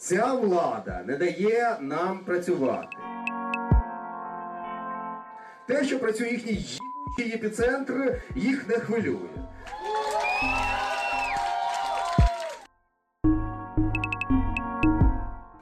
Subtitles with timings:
[0.00, 2.96] Ця влада не дає нам працювати.
[5.66, 9.28] Те, що працює їхній їбучий епіцентр, їх не хвилює.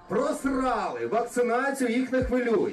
[0.09, 2.73] Просрали вакцинацію, їх не хвилює.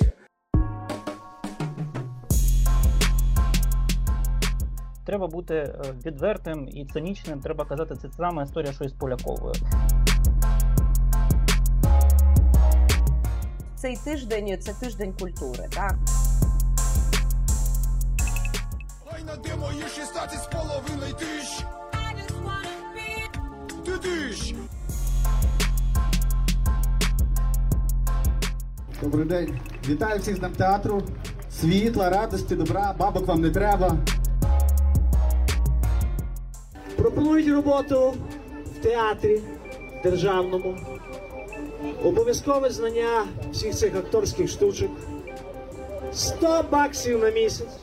[5.06, 5.74] Треба бути е,
[6.06, 7.42] відвертим і цинічним.
[7.42, 9.54] Треба казати, це сама історія, що і з Поляковою.
[13.76, 15.68] Цей тиждень це тиждень культури.
[15.70, 15.96] Так
[19.44, 21.66] де мої 16 з половиною тисяч.
[23.86, 24.56] Ти тисяч.
[29.02, 29.60] Добрий день.
[29.88, 31.02] Вітаю всіх з Днем театру.
[31.62, 33.98] Світла, радості, добра, бабок вам не треба.
[36.96, 38.14] Пропонують роботу
[38.66, 39.42] в театрі
[40.04, 40.78] державному,
[42.06, 44.92] обов'язкове знання всіх цих акторських штучок,
[46.14, 47.80] 100 баксів на місяць.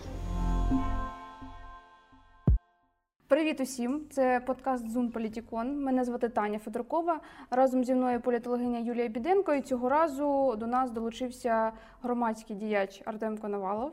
[3.29, 4.01] Привіт усім!
[4.11, 5.85] Це подкаст Зум Політікон.
[5.85, 7.21] Мене звати Таня Федоркова.
[7.51, 9.55] Разом зі мною політологиня Юлія Біденко.
[9.55, 13.93] І цього разу до нас долучився громадський діяч Артем Коновалов.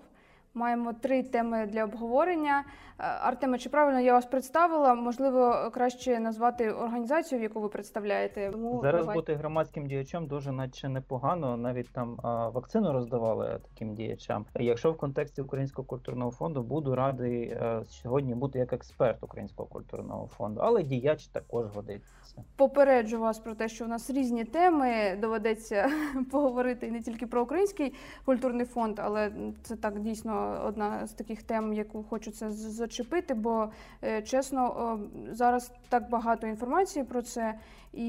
[0.60, 2.64] Маємо три теми для обговорення.
[3.00, 4.96] Е, Артеме, чи правильно я вас представила?
[4.96, 8.50] Можливо, краще назвати організацію, яку ви представляєте.
[8.52, 9.16] Тому Зараз давай.
[9.16, 11.58] бути громадським діячем дуже наче непогано.
[11.58, 14.46] Навіть там а, вакцину роздавали таким діячам.
[14.56, 20.28] Якщо в контексті Українського культурного фонду буду радий е, сьогодні бути як експерт Українського культурного
[20.28, 22.14] фонду, але діяч також годиться.
[22.56, 25.18] Попереджу вас про те, що у нас різні теми.
[25.22, 25.90] Доведеться
[26.32, 27.94] поговорити не тільки про український
[28.26, 29.32] культурний фонд, але
[29.64, 33.33] це так дійсно одна з таких тем, яку з- зачепити.
[33.33, 33.69] Бо
[34.03, 35.00] е, чесно,
[35.31, 37.53] зараз так багато інформації про це,
[37.94, 38.08] і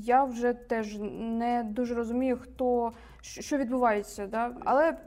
[0.00, 4.26] я вже теж не дуже розумію, хто що відбувається.
[4.26, 4.50] Да?
[4.64, 4.98] Але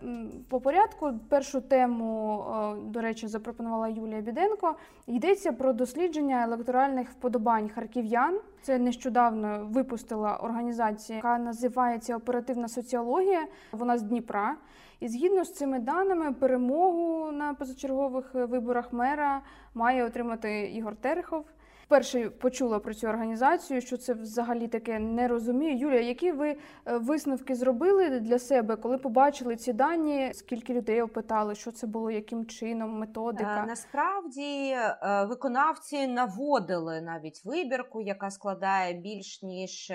[0.50, 2.46] по порядку першу тему,
[2.86, 4.76] до речі, запропонувала Юлія Біденко.
[5.08, 8.40] Йдеться про дослідження електоральних вподобань харків'ян.
[8.62, 13.46] Це нещодавно випустила організація, яка називається Оперативна соціологія.
[13.72, 14.56] Вона з Дніпра.
[15.00, 19.42] І згідно з цими даними, перемогу на позачергових виборах мера
[19.74, 21.46] має отримати Ігор Терехов.
[21.88, 25.78] Перше почула про цю організацію, що це взагалі таке не розумію.
[25.78, 26.58] Юлія, які ви е,
[26.98, 30.32] висновки зробили для себе, коли побачили ці дані?
[30.34, 33.64] Скільки людей опитали, що це було, яким чином, методика?
[33.64, 39.92] Е, насправді е, виконавці наводили навіть вибірку, яка складає більш ніж.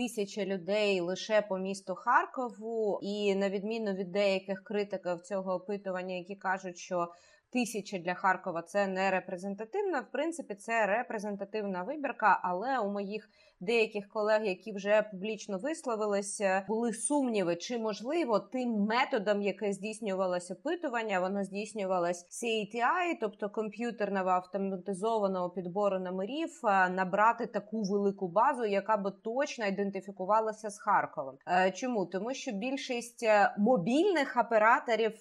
[0.00, 6.36] Тисяча людей лише по місту Харкову, і на відміну від деяких критиків цього опитування, які
[6.36, 7.08] кажуть, що
[7.52, 10.00] тисяча для Харкова це не репрезентативна.
[10.00, 13.30] В принципі, це репрезентативна вибірка, але у моїх
[13.60, 21.20] деяких колег, які вже публічно висловилися, були сумніви, чи можливо тим методом, яке здійснювалося опитування,
[21.20, 29.12] воно здійснювалось CATI, тобто комп'ютерного автоматизованого підбору номерів, е, набрати таку велику базу, яка би
[29.24, 31.34] точно ідентифікувалася з Харковом.
[31.46, 35.20] Е, Чому тому, що більшість е, мобільних операторів,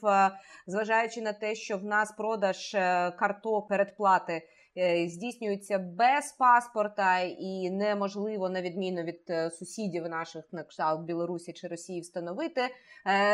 [0.68, 4.42] зважаючи на те, що в нас продаж е, карток передплати
[4.78, 11.54] е, здійснюється без паспорта і неможливо, на відміну від е, сусідів наших на кшталт Білорусі
[11.54, 12.62] чи Росії, встановити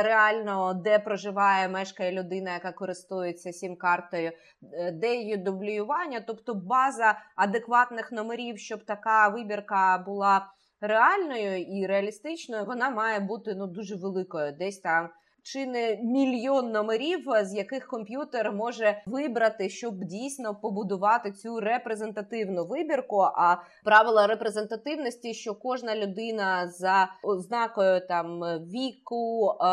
[0.03, 4.31] реально, де проживає, мешкає людина, яка користується сім-картою,
[4.94, 10.47] де її дублювання, тобто база адекватних номерів, щоб така вибірка була
[10.81, 15.09] реальною і реалістичною, вона має бути ну дуже великою, десь там.
[15.47, 23.19] Чи не мільйон номерів, з яких комп'ютер може вибрати, щоб дійсно побудувати цю репрезентативну вибірку?
[23.19, 29.66] А правила репрезентативності, що кожна людина за ознакою там віку, е,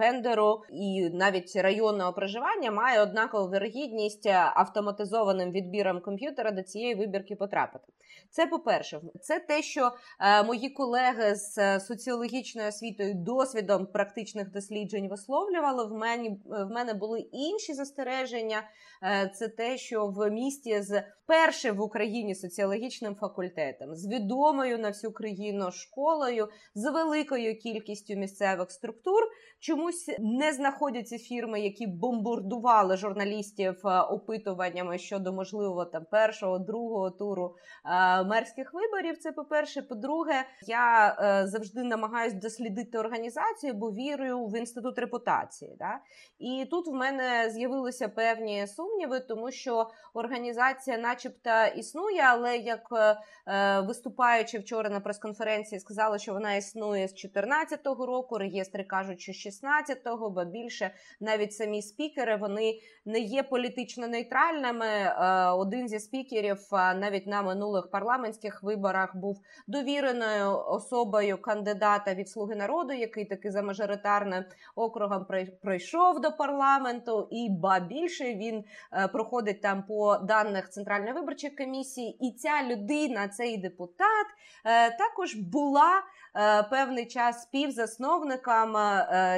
[0.00, 7.84] гендеру і навіть районного проживання має однакову вірогідність автоматизованим відбіром комп'ютера до цієї вибірки потрапити.
[8.32, 14.91] Це по-перше, це те, що е, мої колеги з е, соціологічною освітою, досвідом практичних досліджень
[15.00, 15.86] висловлювали.
[15.86, 18.62] В мене в мене були інші застереження.
[19.02, 24.88] Е, Це те, що в місті з першим в Україні соціологічним факультетом, з відомою на
[24.88, 29.22] всю країну школою, з великою кількістю місцевих структур,
[29.60, 37.54] чомусь не знаходяться фірми, які бомбардували журналістів е, опитуваннями щодо можливого там першого, другого туру
[37.84, 39.18] е, мерських виборів.
[39.18, 39.82] Це по-перше.
[39.82, 45.76] По-друге, я е, завжди намагаюся дослідити організацію, бо вірю в інститут репутації.
[45.78, 45.98] Да?
[46.38, 53.16] І тут в мене з'явилися певні сумніви, тому що організація, начебто, існує, але як е,
[53.46, 58.38] е, виступаючи вчора на прес-конференції, сказали, що вона існує з 2014 року.
[58.38, 60.90] Реєстри кажуть, що 16-го, бо більше
[61.20, 64.86] навіть самі спікери вони не є політично нейтральними.
[64.86, 72.54] Е, Один зі спікерів навіть на минулих парламентських виборах був довіреною особою кандидата від Слуги
[72.54, 74.44] народу, який таки за мажоритарним
[74.74, 81.12] округом прой- пройшов до парламенту, і ба більше він е, проходить там по даних Центральної
[81.12, 82.18] виборчої комісії.
[82.20, 84.26] І ця людина, цей депутат,
[84.64, 86.02] е, також була
[86.36, 88.76] е, певний час співзасновником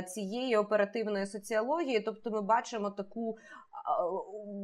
[0.06, 2.00] цієї оперативної соціології.
[2.00, 3.38] Тобто, ми бачимо таку.
[3.84, 4.04] А,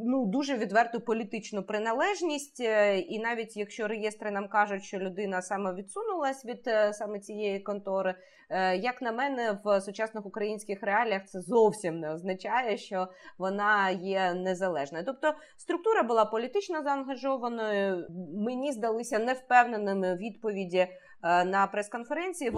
[0.04, 5.74] Ну, дуже відверту політичну приналежність, Е, і навіть якщо реєстри нам кажуть, що людина саме
[5.74, 8.14] відсунулась від е, саме цієї контори,
[8.50, 13.08] е, як на мене, в сучасних українських реаліях це зовсім не означає, що
[13.38, 15.04] вона є незалежною.
[15.04, 18.06] Тобто структура була політично заангажованою.
[18.36, 22.52] Мені здалися невпевненими відповіді е, на прес-конференції.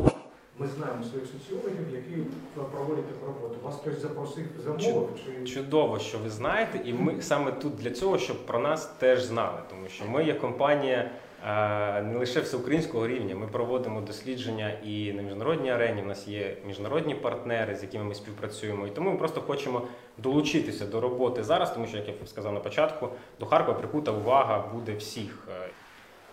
[0.59, 2.23] Ми знаємо своїх соціологів, які
[2.73, 3.57] проводять таку роботу.
[3.63, 8.19] Вас хтось запросив, замовив чи Чудово, що ви знаєте, і ми саме тут для цього,
[8.19, 11.11] щоб про нас теж знали, тому що ми є компанія
[11.47, 13.37] е, не лише всеукраїнського рівня.
[13.37, 16.03] Ми проводимо дослідження і на міжнародній арені.
[16.03, 18.87] У нас є міжнародні партнери, з якими ми співпрацюємо.
[18.87, 19.83] І тому ми просто хочемо
[20.19, 23.09] долучитися до роботи зараз, тому що, як я сказав на початку,
[23.41, 25.49] до Харкова прикута увага буде всіх.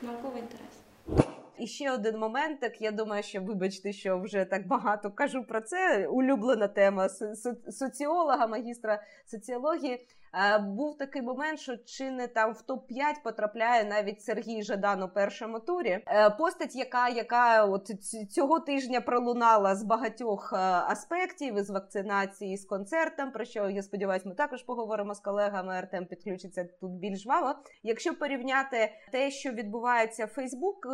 [0.01, 1.29] Науковий інтерес.
[1.59, 5.61] І ще один момент, так Я думаю, що вибачте, що вже так багато кажу про
[5.61, 6.07] це.
[6.07, 10.07] Улюблена тема со- со- соціолога, магістра соціології.
[10.33, 15.03] Е, Був такий момент, що чи не там в топ 5 потрапляє навіть Сергій Жадан
[15.03, 16.03] у першому турі.
[16.07, 17.87] Е, Постать, яка, яка от
[18.31, 23.31] цього тижня пролунала з багатьох е, аспектів із вакцинації, з концертом.
[23.31, 25.73] Про що я сподіваюся, ми також поговоримо з колегами.
[25.73, 27.55] Артем підключиться тут більш жваво.
[27.83, 30.87] Якщо порівняти те, що відбувається в Фейсбук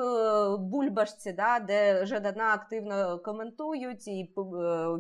[0.60, 4.34] бульбашці, да, де Жадана активно коментують і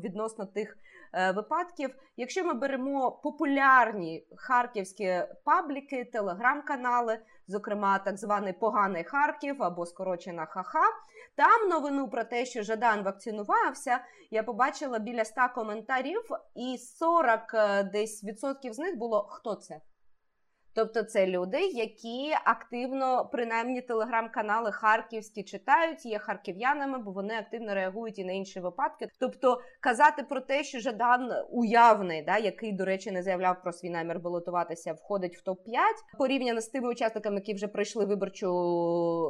[0.04, 0.78] відносно тих
[1.36, 1.96] випадків.
[2.18, 10.86] Якщо ми беремо популярні харківські пабліки, телеграм-канали, зокрема так званий поганий Харків або скорочена ХАХА,
[11.36, 14.00] там новину про те, що Жадан вакцинувався,
[14.32, 16.22] я побачила біля 100 коментарів,
[16.56, 19.82] і 40 е, десь відсотків з них було хто це.
[20.76, 28.20] Тобто це люди, які активно, принаймні, телеграм-канали харківські читають, є харків'янами, бо вони активно реагують
[28.20, 29.08] і на інші випадки.
[29.20, 33.90] Тобто казати про те, що Жадан уявний, да, який, до речі, не заявляв про свій
[33.90, 35.82] намір балотуватися, входить в топ 5
[36.18, 38.48] порівняно з тими учасниками, які вже пройшли виборчу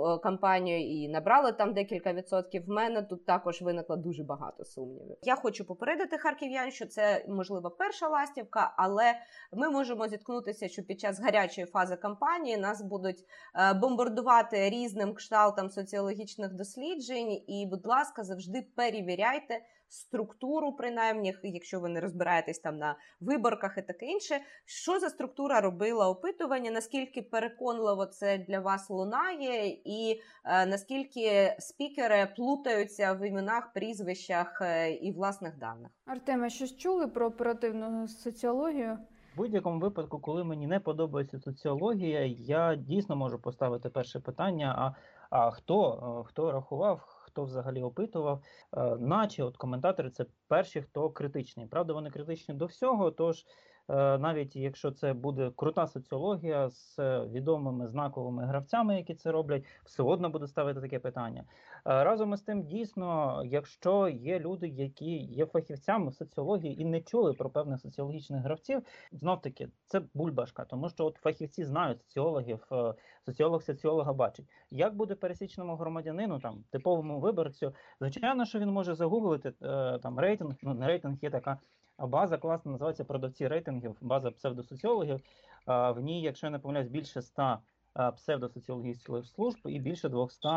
[0.06, 2.65] е, кампанію і набрали там декілька відсотків.
[2.65, 5.18] В мене тут також виникло дуже багато сумнівів.
[5.21, 9.13] Я хочу попередити харків'ян, що це можливо перша ластівка, але
[9.53, 13.19] ми можемо зіткнутися, що під час гарячої фази кампанії нас будуть
[13.55, 17.31] е, бомбардувати різним кшталтом соціологічних досліджень.
[17.47, 23.81] І, будь ласка, завжди перевіряйте структуру, принаймні, якщо ви не розбираєтесь там на виборках і
[23.81, 24.39] таке інше.
[24.65, 26.71] Що за структура робила опитування?
[26.71, 34.91] Наскільки переконливо це для вас лунає, і е, наскільки спікери плутаються в іменах, прізвищах е,
[34.91, 35.91] і власних даних?
[36.05, 38.97] Артеме, щось чули про оперативну соціологію?
[39.37, 44.93] Будь-якому випадку, коли мені не подобається соціологія, я дійсно можу поставити перше питання: а,
[45.29, 48.43] а хто, е, хто рахував, хто взагалі опитував,
[48.77, 51.65] Е, наче от коментатори це перші, хто критичний.
[51.68, 53.11] Правда, вони критичні до всього.
[53.11, 53.45] Тож
[53.94, 60.04] навіть якщо це буде крута соціологія з е, відомими знаковими гравцями, які це роблять, все
[60.04, 61.42] одно буду ставити таке питання.
[61.42, 67.01] Е, Разом із тим, дійсно, якщо є люди, які є фахівцями в соціології і не
[67.01, 72.68] чули про певних соціологічних гравців, знов таки це бульбашка, тому що от фахівці знають соціологів,
[72.71, 72.94] е,
[73.25, 74.45] соціолог соціолога бачить.
[74.71, 80.56] Як буде пересічному громадянину, там типовому виборцю, звичайно, що він може загуглити е, там рейтинг.
[80.61, 81.59] Ну не рейтинг є така
[81.99, 85.19] база класна, називається продавці рейтингів, база псевдосоціологів.
[85.68, 87.57] В ній, якщо я не помиляюсь, більше 100
[87.99, 90.47] е, псевдосоціологічних служб і більше 200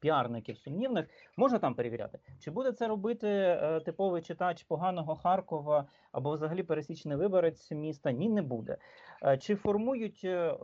[0.00, 1.06] піарників сумнівних.
[1.36, 7.16] Можна там перевіряти, чи буде це робити е, типовий читач поганого Харкова або взагалі пересічний
[7.16, 8.12] виборець міста?
[8.12, 8.76] Ні, не буде.
[9.22, 10.54] Е, Чи формують е,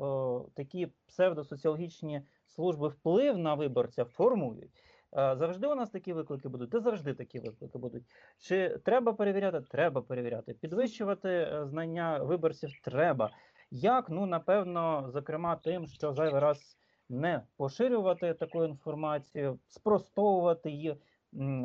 [0.54, 4.04] такі псевдосоціологічні служби вплив на виборця?
[4.04, 4.70] Формують.
[5.14, 8.02] Завжди у нас такі виклики будуть, та завжди такі виклики будуть.
[8.38, 9.60] Чи треба перевіряти?
[9.60, 10.54] Треба перевіряти.
[10.54, 13.30] Підвищувати е, знання виборців треба.
[13.70, 14.10] Як?
[14.10, 16.78] Ну, напевно, зокрема, тим, що зайвий раз
[17.08, 20.96] не поширювати таку інформацію, спростовувати її,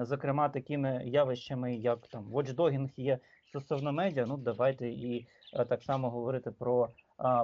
[0.01, 4.25] зокрема, такими явищами, як там watchdogінг є стосовно медіа.
[4.25, 6.89] Ну, давайте і е, так само говорити про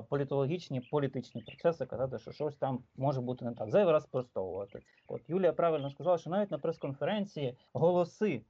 [0.10, 3.72] політологічні політичні процеси, казати, що щось там може бути не так.
[3.72, 4.80] Зайвий раз спростовувати.
[5.08, 8.42] От Юлія правильно сказала, що навіть на прес-конференції голоси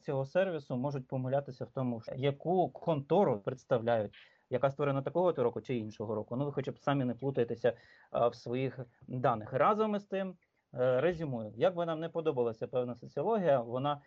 [0.00, 4.14] цього сервісу можуть помилятися в тому, яку контору представляють.
[4.50, 6.36] Яка створена такого то року чи іншого року?
[6.36, 7.72] Ну ви хоча б самі не плутаєтеся
[8.12, 9.52] в своїх даних.
[9.52, 10.34] Разом із тим,
[10.74, 14.00] е, резюмую, як би нам не подобалася певна соціологія, вона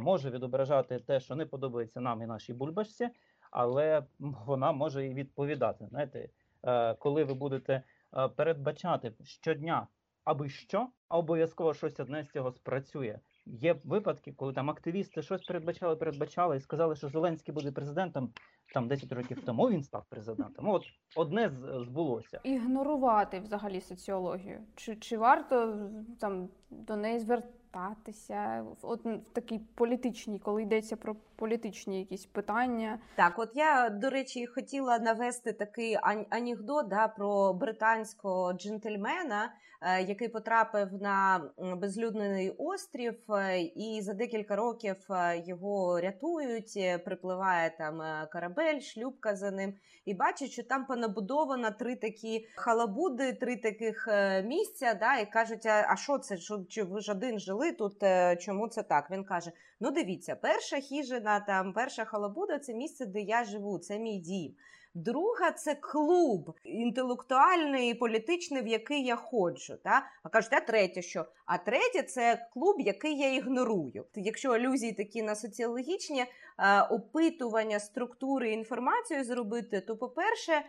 [0.00, 3.08] може відображати те, що не подобається нам і нашій бульбашці,
[3.50, 5.86] але вона може і відповідати.
[5.86, 6.28] Знаєте,
[6.62, 7.82] е, коли ви будете
[8.16, 9.86] е, передбачати щодня,
[10.24, 13.18] аби що, а обов'язково щось одне з цього спрацює.
[13.46, 18.32] Є випадки, коли там активісти щось передбачали, передбачали і сказали, що Зеленський буде президентом
[18.74, 19.70] там 10 років тому.
[19.70, 20.64] Він став президентом.
[20.64, 20.84] Ну, От
[21.16, 21.50] одне
[21.86, 22.40] збулося.
[22.44, 24.60] Ігнорувати взагалі соціологію.
[24.74, 27.18] Чи, чи варто там до неї
[27.76, 32.98] звертатися от, в такій політичній, коли йдеться про політичні якісь питання?
[33.14, 35.98] Так, от я, до речі, хотіла навести такий
[36.30, 39.52] анекдот да, про британського джентльмена,
[39.82, 46.78] е, який потрапив на безлюдний острів, е, і за декілька років е, його рятують.
[47.04, 48.02] Припливає там
[48.32, 54.08] корабель, шлюпка за ним, і бачить, що там понабудовано три такі халабуди, три таких
[54.44, 54.94] місця.
[54.94, 56.38] Да, і кажуть: а що це?
[56.68, 58.02] Чи ви ж один жили тут?
[58.02, 59.10] е, Чому це так?
[59.10, 63.98] Він каже: Ну, дивіться, перша хижина, там перша халабуда це місце, де я живу, це
[63.98, 64.54] мій дім.
[64.94, 69.74] Друга це клуб інтелектуальний і політичний, в який я ходжу.
[69.84, 70.06] Та?
[70.22, 71.26] А кажуть, а третє що?
[71.46, 74.04] А третє це клуб, який я ігнорую.
[74.14, 80.62] Якщо алюзії такі на соціологічні е, опитування структури інформації зробити, то, по-перше,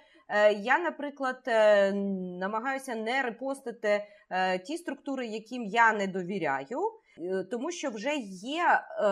[0.59, 1.93] я, наприклад, е,
[2.39, 6.79] намагаюся не репостити е, ті структури, яким я не довіряю.
[7.19, 9.03] Е, Тому що вже є е,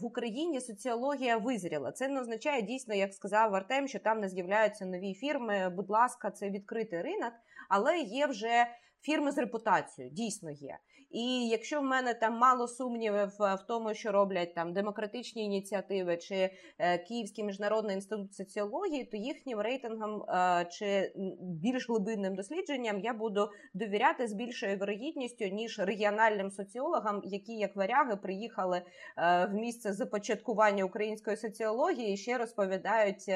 [0.00, 1.92] в Україні соціологія визріла.
[1.92, 5.72] Це не означає дійсно, як сказав Артем, що там не з'являються нові фірми.
[5.76, 7.32] Будь ласка, це відкритий ринок,
[7.68, 8.66] але є вже
[9.02, 10.78] фірми з репутацією, дійсно є.
[11.12, 16.16] І якщо в мене там мало сумнівів е, в тому, що роблять там демократичні ініціативи
[16.16, 23.12] чи е, Київський міжнародний інститут соціології, то їхнім рейтингам е, чи більш глибинним дослідженням я
[23.12, 28.82] буду довіряти з більшою вирогідністю, ніж регіональним соціологам, які як варяги приїхали
[29.16, 33.30] в місце започаткування української соціології і ще розповідають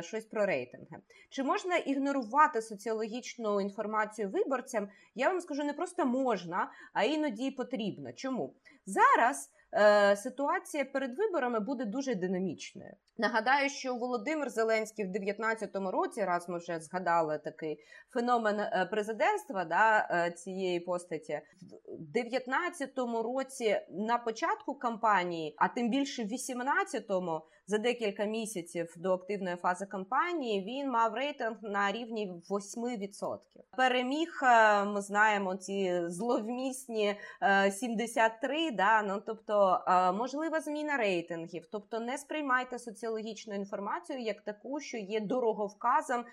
[0.00, 0.96] щось про рейтинги.
[1.30, 4.88] Чи можна ігнорувати соціологічну інформацію виборцям?
[5.14, 8.12] Я вам скажу, не просто можна, а іноді й потрібно.
[8.12, 8.54] Чому
[8.86, 9.50] зараз?
[9.74, 12.92] е, Ситуація перед виборами буде дуже динамічною.
[13.18, 17.78] Нагадаю, що Володимир Зеленський в 2019 році, раз ми вже згадали такий
[18.10, 21.40] феномен е, президентства да, е, цієї постаті,
[21.86, 29.12] в 2019 році на початку кампанії, а тим більше в 2018-му, за декілька місяців до
[29.12, 33.38] активної фази кампанії, він мав рейтинг на рівні 8%.
[33.76, 41.66] Переміг, е, ми знаємо, ці зловмісні е, 73, да, ну, тобто е, можлива зміна рейтингів,
[41.72, 46.24] тобто не сприймайте соціологічну інформацію як таку, що є дороговказом е,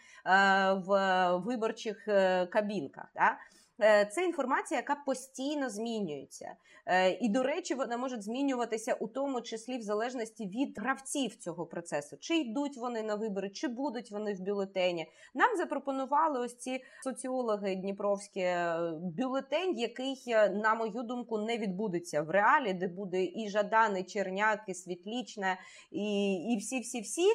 [0.73, 3.05] в виборчих е, кабінках.
[3.15, 3.37] Да?
[3.81, 6.55] Е, Це інформація, яка постійно змінюється.
[6.85, 11.65] Е, І, до речі, вона може змінюватися у тому числі в залежності від гравців цього
[11.65, 12.17] процесу.
[12.19, 15.07] Чи йдуть вони на вибори, чи будуть вони в бюлетені.
[15.35, 18.77] Нам запропонували ось ці соціологи Дніпровські е,
[19.17, 24.59] бюлетень, який, на мою думку, не відбудеться в реалі, де буде і Жадан, і Черняк,
[24.67, 25.57] і Світлічна,
[25.91, 27.27] і, і всі-всі-всі,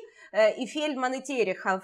[0.59, 1.83] і Фельдман, і Терехов,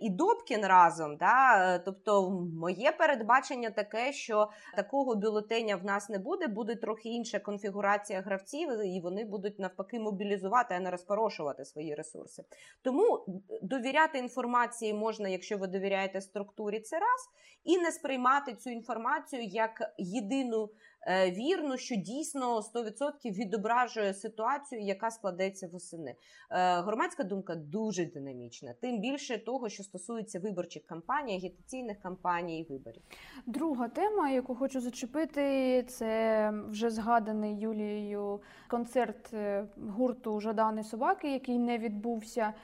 [0.00, 1.16] і Добкін разом.
[1.16, 1.78] Да?
[1.78, 2.30] Тобто,
[2.60, 8.68] моє передбачення таке, що такого бюлетеня в нас не буде, буде трохи інша конфігурація гравців,
[8.84, 12.44] і вони будуть навпаки мобілізувати, а не розпорошувати свої ресурси.
[12.82, 13.24] Тому
[13.62, 17.30] довіряти інформації можна, якщо ви довіряєте структурі, це раз,
[17.64, 20.70] і не сприймати цю інформацію як єдину
[21.08, 26.10] вірну, що дійсно 100% відображує ситуацію, яка складеться восени.
[26.10, 32.72] Е, Громадська думка дуже динамічна, тим більше того, що стосується виборчих кампаній, агітаційних кампаній і
[32.72, 33.02] виборів.
[33.46, 41.58] Друга тема, яку хочу зачепити, це вже згаданий Юлією концерт е, гурту Жадани собаки, який
[41.58, 42.54] не відбувся е,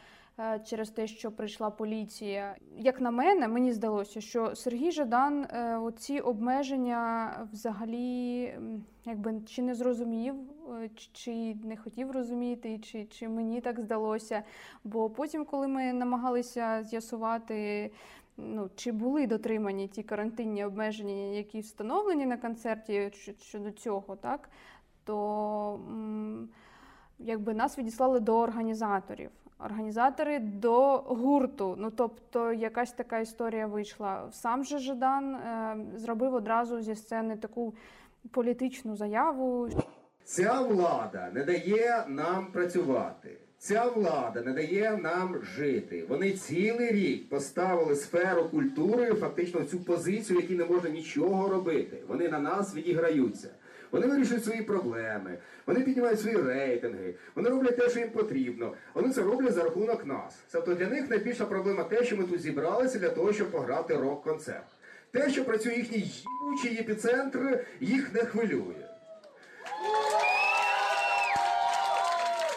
[0.65, 2.57] через те, що прийшла поліція.
[2.79, 8.55] Як на мене, мені здалося, що Сергій Жадан е, оці обмеження взагалі
[9.05, 10.35] якби чи не зрозумів,
[10.83, 14.43] е, чи- не хотів розуміти, чи, чи мені так здалося.
[14.85, 17.91] Бо потім, коли ми намагалися з'ясувати.
[18.39, 24.51] Ну, чи були дотримані ті карантинні обмеження, які встановлені на концерті щодо цього, так?
[25.05, 25.81] То
[27.19, 29.31] якби нас відіслали до організаторів.
[29.59, 31.75] Організатори до гурту.
[31.79, 34.29] Ну тобто, якась така історія вийшла.
[34.33, 37.75] Сам же Жадан е, зробив одразу зі сцени таку
[38.31, 39.69] політичну заяву.
[40.25, 43.39] Ця влада не дає нам працювати.
[43.59, 46.07] Ця влада не дає нам жити.
[46.09, 51.49] Вони цілий рік поставили сферу культури фактично в цю позицію, в якій не можна нічого
[51.49, 52.03] робити.
[52.09, 53.49] Вони на нас відіграються.
[53.97, 58.73] Вони вирішують свої проблеми, вони піднімають свої рейтинги, вони роблять те, що їм потрібно.
[58.95, 60.39] Вони це роблять за рахунок нас.
[60.53, 64.65] Тобто для них найбільша проблема те, що ми тут зібралися для того, щоб пограти рок-концерт.
[65.11, 68.87] Те, що працює їхній їбучий епіцентр, їх не хвилює.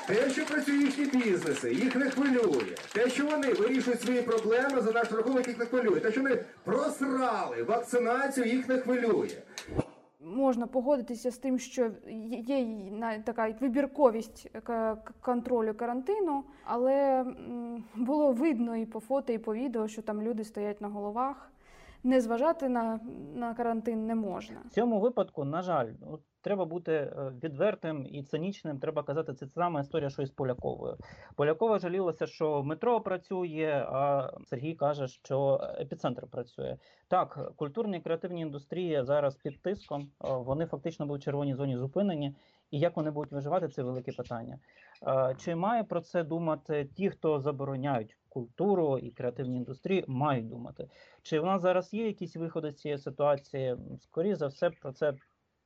[0.08, 2.76] Те, що працює їхні бізнеси, їх не хвилює.
[2.94, 6.00] Те, що вони вирішують свої проблеми за наш рахунок, їх не хвилює.
[6.00, 9.30] Те, що вони просрали вакцинацію, їх не хвилює.
[10.22, 11.92] Можна погодитися з тим, що
[12.42, 14.52] є така вибірковість
[15.22, 17.26] контролю карантину, але
[17.96, 21.52] було видно і по фото, і по відео, що там люди стоять на головах.
[22.04, 23.00] Не зважати на,
[23.36, 24.58] на карантин не можна.
[24.66, 28.80] В цьому випадку, на жаль, от, треба бути е, відвертим і цинічним.
[28.80, 30.98] Треба казати, це сама історія, що і з Поляковою.
[31.36, 36.78] Полякова жалілася, що метро працює, а Сергій каже, що епіцентр працює.
[37.08, 40.02] Так, культурні креативні індустрії зараз під тиском.
[40.02, 42.36] е, Вони фактично були в червоній зоні зупинені.
[42.72, 44.60] І як вони будуть виживати, це велике питання.
[45.08, 50.90] Е, Чи має про це думати ті, хто забороняють культуру і креативні індустрії, мають думати.
[51.22, 53.76] Чи в нас зараз є якісь виходи з цієї ситуації?
[54.00, 55.14] Скоріше за все, про це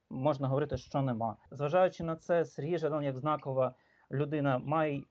[0.10, 1.36] можна говорити, що нема.
[1.52, 3.74] Зважаючи на це, Сергій Жадан, як знакова
[4.12, 5.04] людина, має,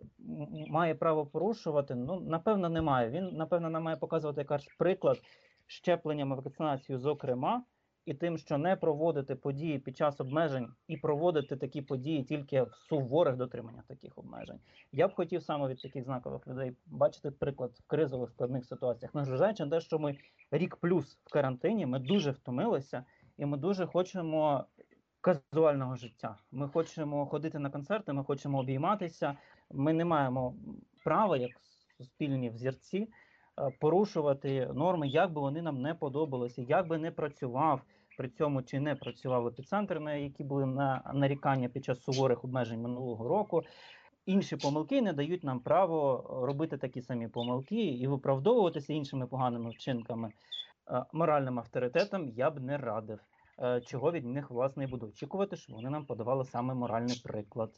[0.69, 1.95] має право порушувати.
[1.95, 3.11] Ну, напевно, немає.
[3.11, 5.19] Він, напевно, нам має показувати якраз приклад
[5.67, 7.63] щепленням і вакцинацією, зокрема,
[8.05, 12.75] і тим, що не проводити події під час обмежень і проводити такі події тільки в
[12.89, 14.61] суворих дотриманнях таких обмежень.
[14.93, 19.15] Я б хотів саме від таких знакових людей бачити приклад в кризових складних ситуаціях.
[19.15, 20.17] Незважаючи на те, що ми
[20.51, 23.05] рік плюс в карантині, ми дуже втомилися,
[23.39, 24.65] і ми дуже хочемо
[25.23, 26.37] казуального життя.
[26.53, 29.37] Ми хочемо ходити на концерти, ми хочемо обійматися.
[29.71, 30.55] Ми не маємо
[31.05, 31.51] права, як
[31.99, 33.09] суспільні взірці, е,
[33.81, 37.81] порушувати норми, як би вони нам не подобалися, як би не працював
[38.17, 42.83] при цьому чи не працював епіцентр, на які були на нарікання під час суворих обмежень
[42.83, 43.63] минулого року.
[44.27, 50.33] Інші помилки не дають нам право робити такі самі помилки і виправдовуватися іншими поганими вчинками.
[50.91, 53.19] Е, Моральним авторитетом я б не радив.
[53.59, 57.71] Е, Чого від них власне і буду очікувати, що вони нам подавали саме моральний приклад,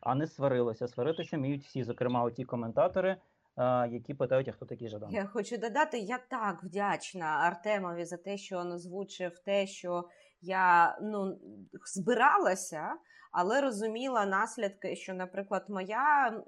[0.00, 0.88] а не сварилися.
[0.88, 3.16] Сваритися вміють всі, зокрема, оті коментатори,
[3.56, 5.10] е, які питають, а хто такий Жадан.
[5.12, 10.08] Я хочу додати, я так вдячна Артемові за те, що він озвучив те, що
[10.40, 11.38] я ну,
[11.84, 12.96] збиралася,
[13.32, 16.42] але розуміла наслідки, що, наприклад, моя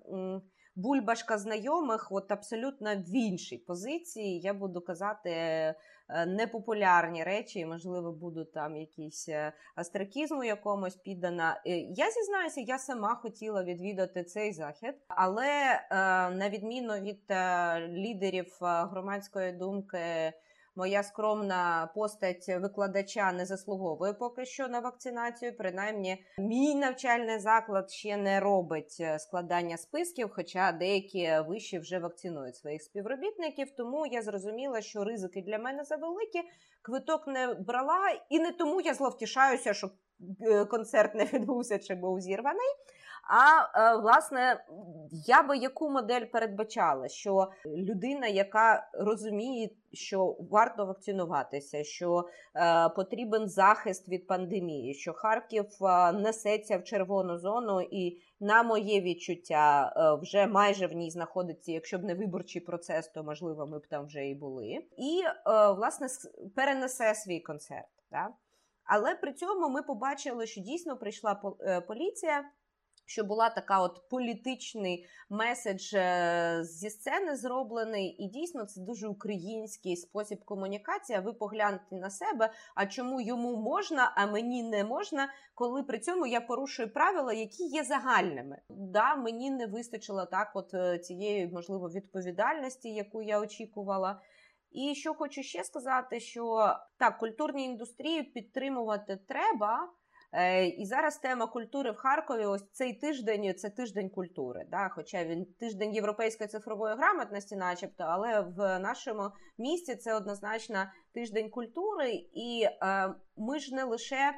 [0.78, 4.40] бульбашка знайомих от абсолютно в іншій позиції.
[4.40, 5.74] Я буду казати е,
[6.26, 11.62] непопулярні речі, можливо, буду там якийсь е, астракізму якомусь піддана.
[11.66, 15.80] Е, Я зізнаюся, я сама хотіла відвідати цей захід, але
[16.36, 17.20] на відміну від
[17.88, 20.32] лідерів громадської думки.
[20.78, 25.56] Моя скромна постать викладача не заслуговує поки що на вакцинацію.
[25.56, 32.56] Принаймні, мій навчальний заклад ще не робить е, складання списків, хоча деякі виші вже вакцинують
[32.56, 33.70] своїх співробітників.
[33.70, 36.42] Тому я зрозуміла, що ризики для мене завеликі.
[36.82, 39.90] Квиток не брала, і не тому я зловтішаюся, щоб
[40.40, 42.68] е, концерт не відбувся чи був зірваний.
[43.28, 44.64] А е, власне,
[45.10, 53.48] я би яку модель передбачала, що людина, яка розуміє, що варто вакцинуватися, що е, потрібен
[53.48, 60.22] захист від пандемії, що Харків е, несеться в червону зону, і на моє відчуття е,
[60.22, 61.72] вже майже в ній знаходиться.
[61.72, 64.66] Якщо б не виборчий процес, то можливо ми б там вже і були.
[64.96, 65.32] І е,
[65.72, 66.08] власне
[66.54, 67.88] перенесе свій концерт.
[68.10, 68.28] Да?
[68.84, 72.44] Але при цьому ми побачили, що дійсно прийшла е, поліція
[73.08, 79.96] що була така от політичний меседж е, зі сцени зроблений, і дійсно це дуже український
[79.96, 81.20] спосіб комунікації.
[81.20, 82.52] Ви погляньте на себе.
[82.74, 87.64] А чому йому можна, а мені не можна, коли при цьому я порушую правила, які
[87.64, 88.58] є загальними?
[88.70, 94.20] Да, мені не вистачило так, от е, цієї можливо відповідальності, яку я очікувала.
[94.70, 99.88] І що хочу ще сказати, що так, культурні індустрії підтримувати треба.
[100.32, 102.44] Е, І зараз тема культури в Харкові.
[102.44, 104.66] Ось цей тиждень це тиждень культури.
[104.70, 104.88] Да?
[104.88, 112.12] Хоча він тиждень європейської цифрової грамотності, начебто, але в нашому місті це однозначно тиждень культури,
[112.32, 114.34] і е, ми ж не лише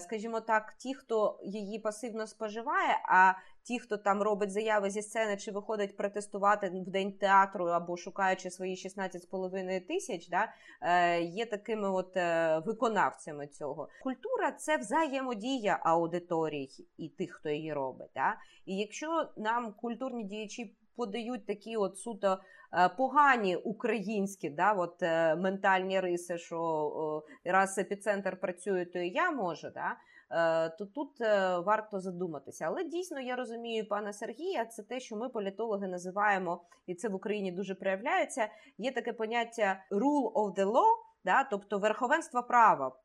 [0.00, 3.32] скажімо так, ті, хто її пасивно споживає, а
[3.66, 8.50] ті, хто там робить заяви зі сцени чи виходить протестувати в день театру або шукаючи
[8.50, 13.88] свої 16,5 тисяч, да, е, є такими от е, виконавцями цього.
[14.02, 18.10] Культура це взаємодія аудиторій і тих, хто її робить.
[18.14, 18.36] Да?
[18.66, 22.38] І якщо нам культурні діячі подають такі от суто
[22.72, 29.30] е, погані українські да, от, е, ментальні риси, що раз епіцентр працює, то і я
[29.30, 29.70] можу.
[29.74, 29.96] Да?
[30.30, 31.20] Е, то тут
[31.66, 32.64] варто задуматися.
[32.66, 37.14] Але дійсно я розумію пана Сергія, це те, що ми політологи називаємо, і це в
[37.14, 38.48] Україні дуже проявляється.
[38.78, 42.96] Є таке поняття rule of the law, да, тобто верховенство права,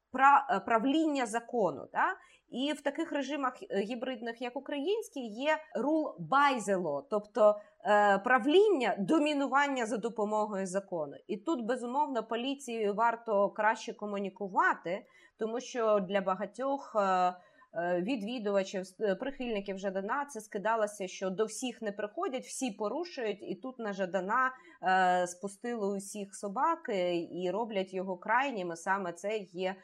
[0.65, 1.87] правління закону.
[1.93, 2.15] Да?
[2.51, 9.85] І в таких режимах е, гібридних, як український, є the law, тобто е, правління, домінування
[9.85, 11.15] за допомогою закону.
[11.27, 15.05] І тут безумовно поліції варто краще комунікувати,
[15.37, 16.95] тому що для багатьох.
[16.95, 17.33] Е,
[18.01, 18.85] Відвідувачів,
[19.19, 24.51] прихильників Жадана це скидалося, що до всіх не приходять, всі порушують, і тут на Жадана
[25.27, 28.75] спустили усіх собак е, і роблять його крайніми.
[28.75, 29.75] Саме це є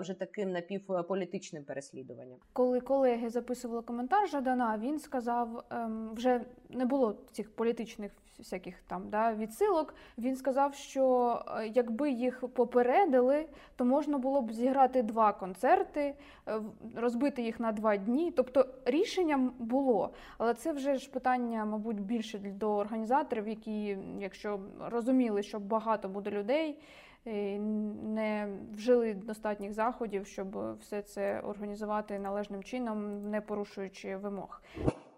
[0.00, 2.38] вже таким напівполітичним переслідуванням.
[2.52, 9.08] Коли колеги записували коментар Жадана, він сказав, ем, вже не було цих політичних всяких там
[9.08, 9.94] да, відсилок.
[10.18, 13.46] Він сказав, що е, якби їх попередили,
[13.76, 16.14] то можна було б зіграти два концерти,
[16.48, 16.60] е,
[16.96, 18.32] розбити їх на два дні.
[18.36, 25.42] Тобто рішенням було, але це вже ж питання, мабуть, більше до організаторів, які, якщо розуміли,
[25.42, 26.78] що багато буде людей.
[27.26, 34.62] Е, Не вжили достатніх заходів, щоб все це організувати належним чином, не порушуючи вимог.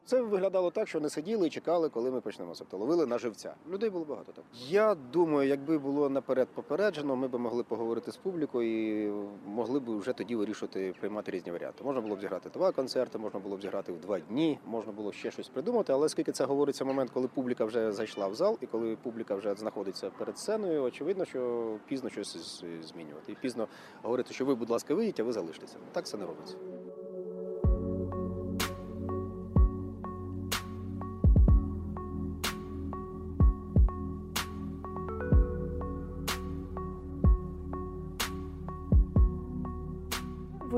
[0.04, 2.52] Це виглядало так, що не сиділи і чекали, коли ми почнемо.
[2.58, 3.54] Тобто ловили на живця.
[3.70, 4.44] Людей було багато там.
[4.68, 8.68] Я думаю, якби було наперед попереджено, ми б могли поговорити з публікою
[9.06, 9.12] і
[9.46, 11.84] могли б вже тоді вирішувати приймати різні варіанти.
[11.84, 15.12] Можна було б зіграти два концерти, можна було б зіграти в два дні, можна було
[15.12, 15.92] ще щось придумати.
[15.92, 19.54] Але оскільки це говориться момент, коли публіка вже зайшла в зал, і коли публіка вже
[19.54, 23.32] знаходиться перед сценою, очевидно, що пізно щось змінювати.
[23.32, 23.68] І пізно
[24.02, 25.76] говорити, що ви, будь ласка, вийдіть, а ви залиштеся.
[25.92, 26.56] Так це не робиться.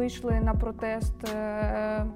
[0.05, 2.07] Вийшли на протест е,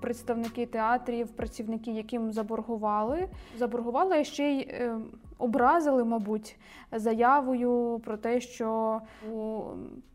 [0.00, 3.28] представники театрів, працівники, яким заборгували.
[3.58, 4.96] Заборгували ще й е,
[5.38, 6.56] образили, мабуть,
[6.92, 9.00] заявою про те, що
[9.32, 9.62] у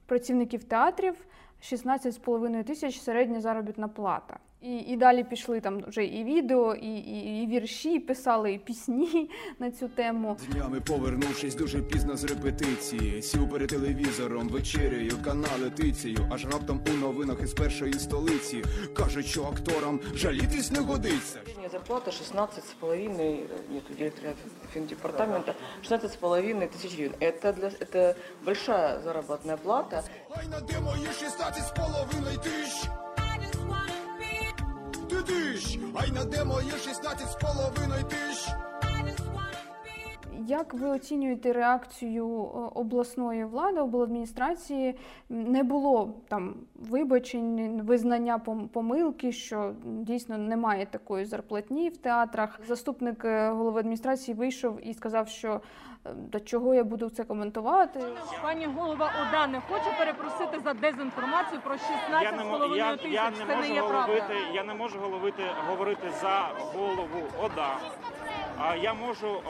[0.06, 1.16] працівників театрів
[1.62, 4.38] 16,5 тисяч середня заробітна плата.
[4.65, 9.31] І, і далі пішли там вже і відео, і, і, і вірші, писали і пісні
[9.59, 10.37] на цю тему.
[10.49, 16.97] Днями повернувшись дуже пізно з репетиції, сів перед телевізором, вечерею, канали тицею, аж раптом у
[16.97, 18.65] новинах із першої столиці
[18.97, 21.39] кажуть, що акторам жалітись не годиться.
[21.45, 23.19] Средняя зарплата 16,5,
[23.73, 24.33] нет, у директора
[24.75, 27.15] финдепартамента, 16,5 тысяч гривен.
[27.21, 30.03] Это, для, это большая заработная плата.
[30.31, 32.91] Ай на де мої 16 з половиною тисяч.
[35.10, 38.48] Ти тисяч, й на де мої 16 з половиною тисяч.
[40.48, 44.96] Як ви оцінюєте реакцію е, обласної влади, обладміністрації?
[45.30, 48.38] Не було там вибачень, визнання
[48.74, 52.60] помилки, що дійсно немає такої зарплатні в театрах.
[52.68, 55.62] Заступник е, голови адміністрації вийшов і сказав, що
[56.06, 58.00] е, до чого я буду це коментувати.
[58.42, 63.12] Пані голова ОДА не хоче перепросити за дезінформацію про 16,5 я не, мо- я, тисяч.
[63.12, 64.14] я не Це не можу є правда.
[64.54, 67.78] я не можу головити, говорити за голову ОДА.
[68.82, 69.42] Я можу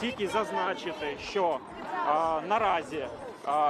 [0.00, 1.58] тільки зазначити, що
[2.48, 3.06] наразі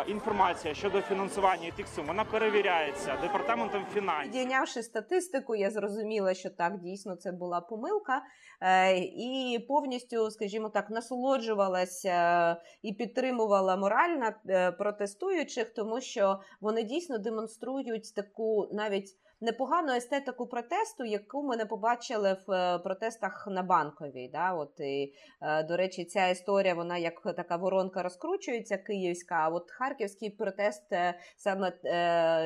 [0.09, 4.33] інформація щодо фінансування тих сум вона перевіряється департаментом фінансів.
[4.33, 8.23] Підійнявши статистику, я зрозуміла, що так дійсно це була помилка,
[8.61, 17.19] е, і повністю, скажімо так, насолоджувалася і підтримувала морально е, протестуючих, тому що вони дійсно
[17.19, 19.17] демонструють таку навіть.
[19.41, 24.31] Непогану естетику протесту, яку ми не побачили в е, протестах на банковій.
[24.33, 24.53] Да?
[24.53, 29.35] От, і, е, до речі, ця історія вона як така воронка розкручується київська.
[29.35, 31.73] А от харківський протест е, саме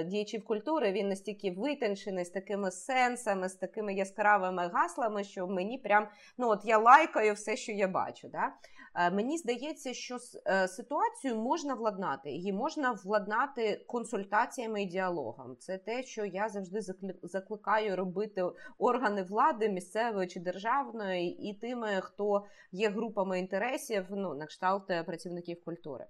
[0.06, 6.08] діячів культури він настільки витончений з такими сенсами, з такими яскравими гаслами, що мені прям
[6.38, 8.28] ну от я лайкаю все, що я бачу.
[8.28, 8.52] Да?
[8.98, 12.30] Е, мені здається, що е, ситуацію можна владнати.
[12.30, 15.56] Її можна владнати консультаціями і діалогом.
[15.58, 16.80] Це те, що я завжди
[17.22, 18.44] закликаю робити
[18.78, 25.02] органи влади місцевої чи державної, і тими, хто є групами інтересів, ну на кшталт е,
[25.02, 26.06] працівників культури.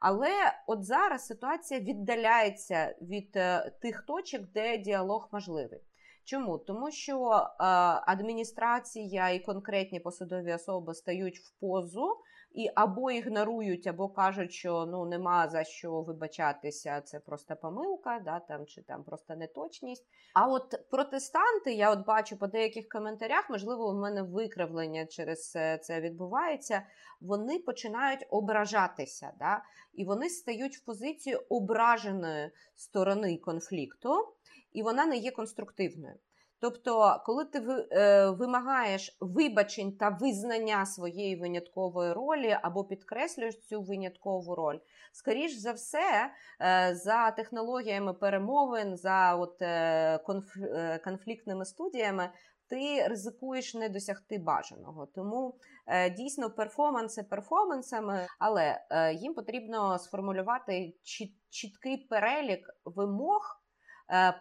[0.00, 0.32] Але
[0.66, 3.32] от зараз ситуація віддаляється від
[3.80, 5.80] тих точок, де діалог можливий.
[6.24, 6.58] Чому?
[6.58, 7.46] Тому що
[8.06, 12.16] адміністрація і конкретні посадові особи стають в позу
[12.56, 18.40] і або ігнорують, або кажуть, що ну нема за що вибачатися, це просто помилка, да,
[18.40, 20.04] там чи там просто неточність.
[20.34, 25.78] А от протестанти, я от бачу по деяких коментарях, можливо, у мене викривлення через це,
[25.78, 26.82] це відбувається.
[27.20, 29.62] Вони починають ображатися, да,
[29.94, 34.28] і вони стають в позицію ображеної сторони конфлікту,
[34.72, 36.14] і вона не є конструктивною.
[36.60, 44.54] Тобто, коли ти е, вимагаєш вибачень та визнання своєї виняткової ролі або підкреслюєш цю виняткову
[44.54, 44.78] роль,
[45.12, 52.30] скоріш за все, е, за технологіями перемовин, за от, е, конф- конфліктними студіями,
[52.68, 55.06] ти ризикуєш не досягти бажаного.
[55.06, 55.54] Тому
[56.16, 58.80] дійсно перформанси перформансами, але
[59.14, 60.94] їм потрібно сформулювати
[61.50, 63.65] чіткий перелік вимог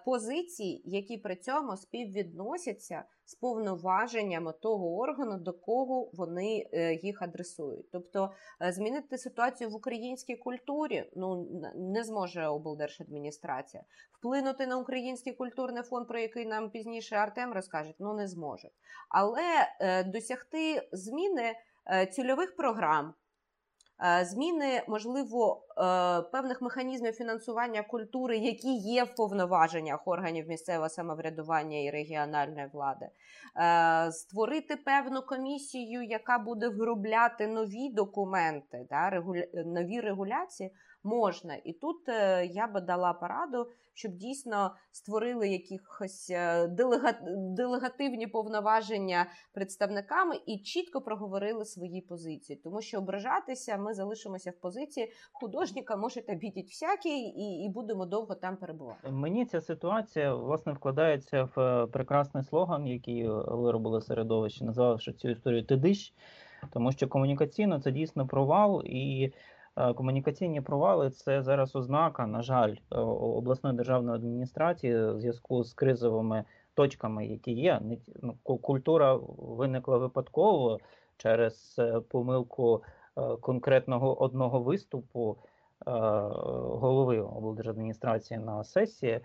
[0.06, 7.92] позицій, які при цьому співвідносяться з повноваженнями того органу, до кого вони е, їх адресують.
[7.92, 13.84] Тобто е, змінити ситуацію в українській культурі ну не зможе облдержадміністрація.
[14.12, 18.70] Вплинути на український культурний фонд, про який нам пізніше Артем розкаже, ну не зможе.
[19.10, 21.54] Але е, досягти зміни
[21.92, 23.14] е, цільових програм.
[24.04, 31.78] Е, Зміни, можливо, е, певних механізмів фінансування культури, які є в повноваженнях органів місцевого самоврядування
[31.78, 33.10] і регіональної влади,
[33.58, 38.88] Е, створити певну комісію, яка буде виробляти нові документи,
[39.66, 40.72] нові регуляції
[41.06, 41.56] можна.
[41.64, 47.14] І тут е, я би дала пораду, щоб дійсно створили якихось е, делега...
[47.56, 52.60] делегативні повноваження представниками і чітко проговорили свої позиції.
[52.64, 58.36] Тому що ображатися ми залишимося в позиції художника можуть обідіть всякий, і, і будемо довго
[58.36, 59.12] там перебувати.
[59.12, 65.66] Мені ця ситуація власне вкладається в е, прекрасний слоган, який виробило середовище, назвавши цю історію
[65.66, 66.14] Тидиш,
[66.74, 69.34] тому що комунікаційно це дійсно провал, і
[69.76, 76.44] комунікаційні провали це зараз ознака, на жаль, е, обласної державної адміністрації в зв'язку з кризовими
[76.74, 77.82] точками, які є.
[78.22, 80.80] Ну, ку- культура виникла випадково
[81.18, 82.84] через е, помилку
[83.18, 85.38] е, конкретного одного виступу
[85.88, 85.92] е,
[86.62, 89.20] голови облдержадміністрації на сесії.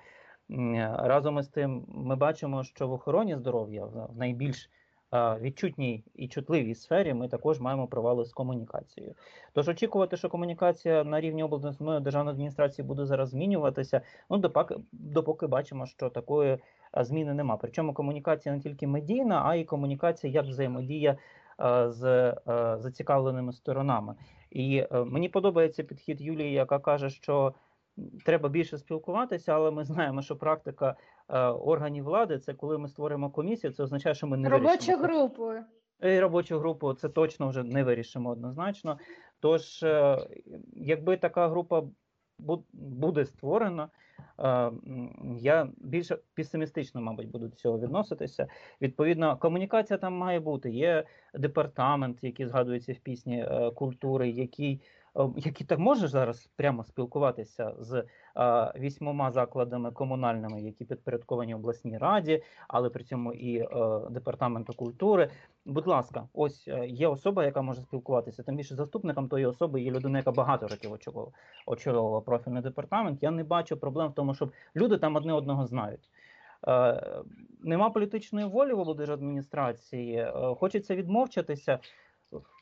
[0.99, 4.71] Разом із тим, ми бачимо, що в охороні здоров'я в найбільш е,
[5.13, 9.15] відчутній і чутливій сфері ми також маємо провали з комунікацією.
[9.53, 15.47] Тож очікувати, що комунікація на рівні обласної державної адміністрації буде зараз змінюватися, ну допоки, допоки
[15.47, 16.59] бачимо, що такої
[16.97, 17.57] е, зміни нема.
[17.57, 21.17] Причому комунікація не тільки медійна, а й комунікація як взаємодія
[21.61, 22.05] е, з
[22.49, 24.15] е, зацікавленими сторонами.
[24.51, 27.55] І е, мені подобається підхід Юлії, яка каже, що
[28.25, 30.97] треба більше спілкуватися, але ми знаємо, що практика
[31.29, 35.03] е, органів влади це коли ми створюємо комісію, це означає, що ми не вирішимо.
[35.03, 35.65] група.
[36.03, 38.99] І робочу групу це точно вже не вирішимо однозначно.
[39.41, 40.19] Тож, е,
[40.73, 41.83] якби така група
[42.73, 43.89] буде створена,
[44.39, 44.73] е,
[45.37, 48.47] я більше песимістично, мабуть, буду до цього відноситися.
[48.81, 50.71] Відповідно, комунікація там має бути.
[50.71, 54.81] Є департамент, який згадується в пісні е, культури, який
[55.17, 58.05] е, який так може зараз прямо спілкуватися з
[58.37, 63.69] е, вісьмома закладами комунальними, які підпорядковані обласній раді, але при цьому і е,
[64.11, 65.31] департаменту культури.
[65.65, 68.43] Будь ласка, ось є особа, яка може спілкуватися.
[68.43, 71.33] Тим більше заступником тої особи є людина, яка багато років очолювала,
[71.67, 73.23] очолювала профільний департамент.
[73.23, 76.11] Я не бачу проблем в тому, щоб люди там одне одного знають.
[76.69, 77.23] Е,
[77.63, 80.17] нема політичної волі в облдержадміністрації.
[80.17, 81.79] Е, хочеться відмовчатися.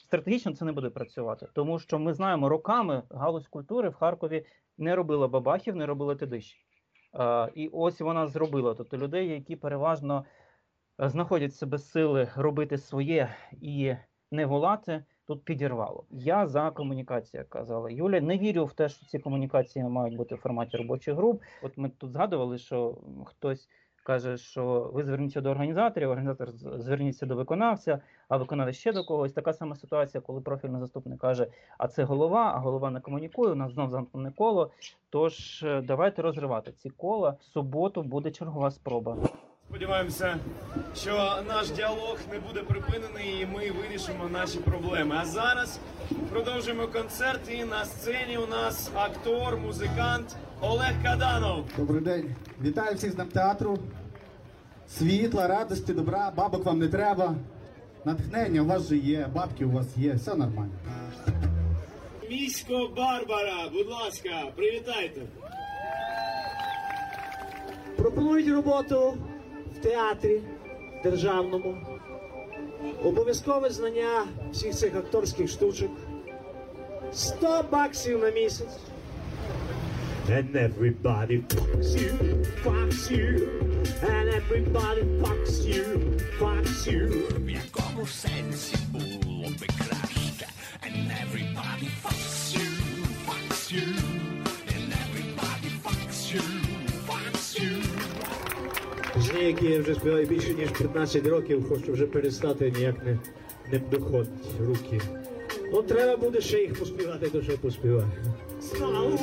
[0.04, 4.46] Стратегічно це не буде працювати, тому що ми знаємо, роками галузь культури в Харкові
[4.78, 6.56] не робила бабахів, не робила тидищ.
[7.54, 8.74] І ось вона зробила.
[8.74, 10.24] Тобто людей, які переважно
[11.00, 13.94] е, знаходять в себе сили робити своє і
[14.30, 16.04] не волати, тут підірвало.
[16.10, 18.20] Я за комунікацію, казала Юля.
[18.20, 21.42] Не вірю в те, що ці комунікації мають бути в форматі робочих груп.
[21.62, 23.68] От ми тут згадували, що хтось
[24.04, 29.32] каже, що ви зверніться до організаторів, організатор зверніться до виконавця, а виконавець ще до когось.
[29.32, 31.46] Така сама ситуація, коли профільний заступник каже,
[31.78, 33.52] а це голова, а голова не комунікує.
[33.52, 34.70] У нас знов замкнене коло.
[35.10, 37.36] Тож е, давайте розривати ці кола.
[37.40, 39.16] В суботу буде чергова спроба.
[39.68, 40.38] Сподіваємося,
[40.94, 41.12] що
[41.48, 45.16] наш діалог не буде припинений і ми вирішимо наші проблеми.
[45.18, 45.80] А зараз
[46.30, 47.50] продовжуємо концерт.
[47.50, 51.64] І на сцені у нас актор, музикант Олег Каданов.
[51.76, 52.34] Добрий день.
[52.62, 53.78] Вітаю всіх з Днем театру.
[54.88, 57.34] Світла, радості, добра, бабок вам не треба.
[58.08, 60.72] Натхнення у вас же є, бабки у вас є, все нормально.
[62.30, 63.68] Місько Барбара.
[63.72, 65.20] Будь ласка, привітайте.
[67.96, 69.18] Пропонують роботу
[69.76, 70.40] в театрі
[71.04, 71.76] державному.
[73.04, 75.90] Обов'язкове знання всіх цих акторських штучок.
[77.12, 78.78] 100 баксів на місяць.
[80.38, 82.12] And everybody fucks you,
[82.62, 83.28] fucks you,
[84.14, 85.84] and everybody fucks you,
[86.38, 87.28] fucks you.
[87.98, 90.46] В якому сенсі було би краще?
[90.86, 92.68] And everybody fucks you,
[93.26, 93.88] fucks you,
[94.72, 96.42] and everybody fucks you,
[97.08, 97.84] fucks you.
[99.14, 103.18] Пісні, які я вже співаю більше ніж 15 років, хочу вже перестати ніяк не,
[103.72, 105.00] не доходить руки.
[105.72, 108.10] Ну, треба буде ще їх поспівати, то ще поспіваю.
[108.60, 109.18] Знову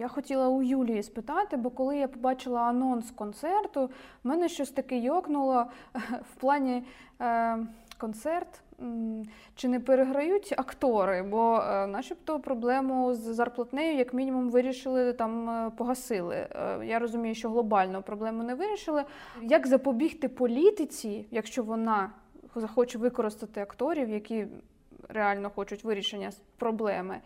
[0.00, 3.90] Я хотіла у Юлії спитати, бо коли я побачила анонс концерту,
[4.24, 5.66] в мене щось таке йокнуло
[6.32, 6.84] в плані
[7.20, 7.58] е,
[7.98, 8.62] концерт.
[9.54, 11.22] Чи не переграють актори?
[11.22, 16.34] Бо е, начебто проблему з зарплатнею, як мінімум, вирішили там е, погасили.
[16.36, 19.04] Е, я розумію, що глобально проблему не вирішили.
[19.42, 22.12] Як запобігти політиці, якщо вона
[22.54, 24.46] захоче використати акторів, які
[25.08, 27.20] реально хочуть вирішення проблеми?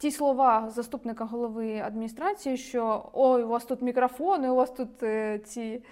[0.00, 5.38] Ті слова заступника голови адміністрації, що ой, у вас тут мікрофони, у вас тут е,
[5.38, 5.82] ці.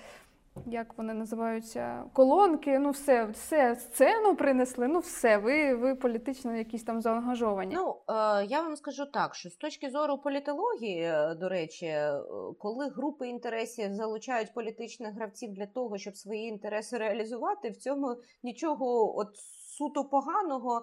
[0.67, 2.05] Як вони називаються?
[2.13, 7.75] Колонки, ну все, все, сцену принесли, ну все, ви, ви політично якісь там заангажовані.
[7.75, 11.97] Ну, е, я вам скажу так, що з точки зору політології, е, до речі,
[12.59, 19.19] коли групи інтересів залучають політичних гравців для того, щоб свої інтереси реалізувати, в цьому нічого
[19.19, 19.29] от
[19.79, 20.83] суто поганого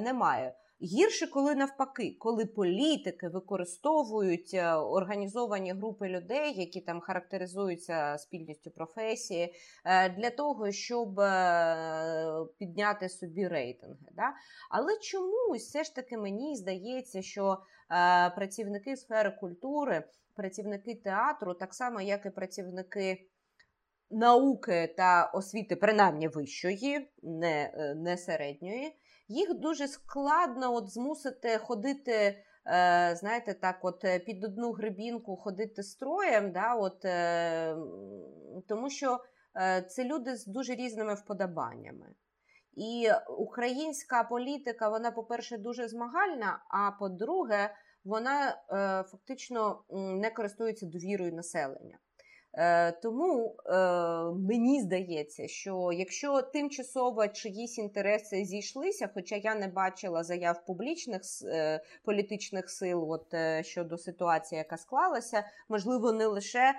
[0.00, 0.54] немає.
[0.82, 9.54] Гірше, коли навпаки, коли політики використовують е, організовані групи людей, які там характеризуються спільністю професії,
[9.84, 14.06] е, для того, щоб е, підняти собі рейтинги.
[14.12, 14.32] Да?
[14.70, 17.58] Але чомусь все ж таки мені здається, що
[18.36, 20.04] працівники сфери культури,
[20.36, 23.26] працівники театру, так само як і працівники.
[24.12, 28.96] Науки та освіти, принаймні вищої, не, не середньої,
[29.30, 35.82] їх дуже складно от змусити ходити, е, знаєте, так, от е, під одну грибінку ходити
[35.82, 37.76] строєм, да, от, е,
[38.68, 39.18] тому що
[39.88, 42.06] це люди з дуже різними вподобаннями.
[42.76, 48.56] І українська політика, вона, по-перше, дуже змагальна, а по-друге, вона
[49.10, 51.98] фактично не користується довірою населення.
[52.54, 53.72] Е, Тому е,
[54.34, 61.80] мені здається, що якщо тимчасово чиїсь інтереси зійшлися, хоча я не бачила заяв публічних е,
[62.04, 63.34] політичних сил от,
[63.66, 66.74] щодо ситуації, яка склалася, можливо, не лише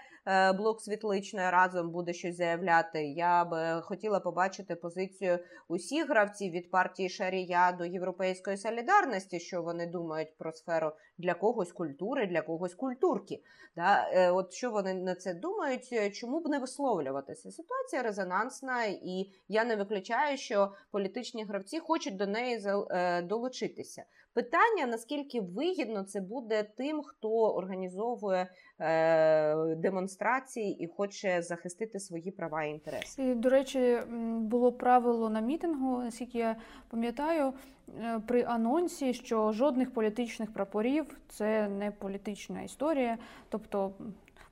[0.57, 3.05] блок світличної разом буде щось заявляти.
[3.05, 9.88] Я б хотіла побачити позицію усіх гравців від партії Шарія до Європейської солідарності, що вони
[9.88, 13.43] думають про сферу для когось культури, для когось культурки.
[13.75, 14.10] Да?
[14.13, 17.51] Е, От що вони на це думають, е, чому б не висловлюватися?
[17.51, 24.03] Ситуація резонансна, і я не виключаю, що політичні гравці хочуть до неї е, долучитися.
[24.34, 32.63] Питання наскільки вигідно це буде тим, хто організовує е, демонстрації і хоче захистити свої права
[32.63, 33.24] і інтереси.
[33.24, 34.00] І, до речі,
[34.39, 36.56] було правило на мітингу, наскільки я
[36.89, 37.54] пам'ятаю,
[38.00, 43.17] е, при анонсі, що жодних політичних прапорів це не політична історія.
[43.50, 43.94] Тобто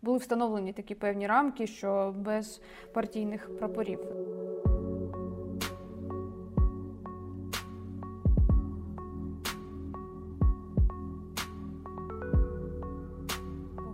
[0.02, 2.62] були встановлені такі певні рамки, що без
[2.94, 4.00] партійних прапорів.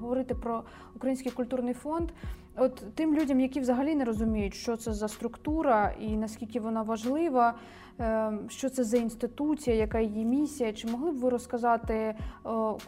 [0.06, 0.64] Говорити про
[0.96, 2.12] Український культурний фонд.
[2.58, 7.54] От тим людям, які взагалі не розуміють, що це за структура і наскільки вона важлива,
[8.00, 12.16] е, що це за інституція, яка її місія, чи могли б ви розказати е,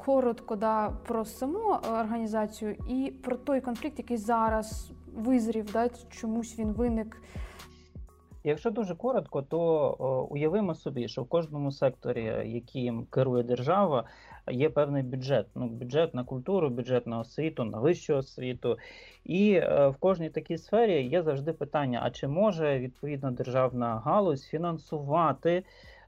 [0.06, 6.72] коротко да, про саму організацію і про той конфлікт, який зараз визрів, да, чомусь він
[6.72, 7.22] виник.
[8.44, 9.60] Якщо дуже коротко, то
[10.00, 14.04] о, уявимо собі, що в кожному секторі, яким керує держава,
[14.52, 15.48] є певний бюджет.
[15.56, 18.78] Ну, бюджет на культуру, бюджет на освіту, на вищу освіту.
[19.26, 24.46] І е, в кожній такій сфері є завжди питання: а чи може відповідно державна галузь
[24.48, 25.64] фінансувати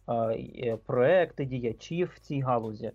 [0.09, 2.91] е, проекти діячів в цій галузі?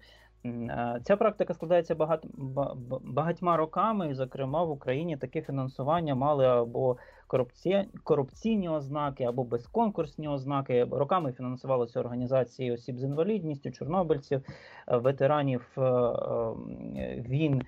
[0.46, 6.14] Е, Ця практика складається багат, ба- ба- багатьма роками, і, зокрема, в Україні таке фінансування
[6.14, 6.96] мали або
[7.26, 7.84] корупці...
[8.04, 10.86] корупційні ознаки або безконкурсні ознаки.
[10.90, 14.42] Роками фінансувалися організації осіб з інвалідністю, чорнобильців,
[14.88, 16.54] е, ветеранів е, е,
[17.28, 17.62] війн,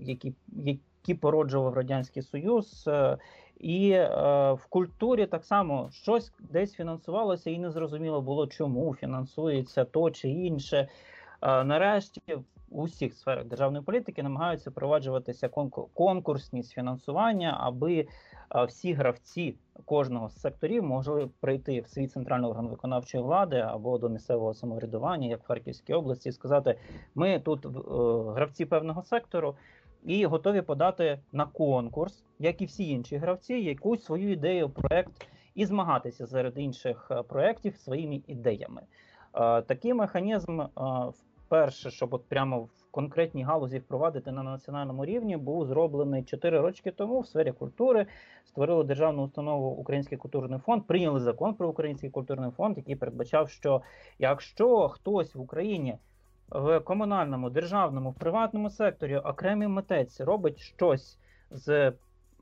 [0.00, 2.88] які, які породжував Радянський Союз.
[3.60, 4.08] І е,
[4.52, 10.28] в культурі так само щось десь фінансувалося, і не зрозуміло було, чому фінансується то чи
[10.28, 10.88] інше.
[11.42, 12.20] Е, нарешті
[12.70, 18.06] у всіх сферах державної політики намагаються впроваджуватися конку- конкурсність фінансування, аби
[18.62, 24.08] всі гравці кожного з секторів могли прийти в свій центральний орган виконавчої влади або до
[24.08, 26.78] місцевого самоврядування, як в Харківській області, і сказати:
[27.14, 27.68] ми тут е,
[28.34, 29.56] гравці певного сектору.
[30.04, 35.66] І готові подати на конкурс, як і всі інші гравці, якусь свою ідею, проект і
[35.66, 38.82] змагатися серед інших е, проєктів своїми ідеями.
[39.34, 40.60] Е, Такий механізм
[41.44, 46.60] е, вперше, щоб от прямо в конкретній галузі впровадити на національному рівні, був зроблений 4
[46.60, 48.06] роки тому в сфері культури.
[48.44, 53.82] Створили державну установу Український культурний фонд, прийняли закон про Український культурний фонд, який передбачав, що
[54.18, 55.98] якщо хтось в Україні
[56.48, 61.18] в комунальному, державному, в приватному секторі окремий митець робить щось
[61.50, 61.92] з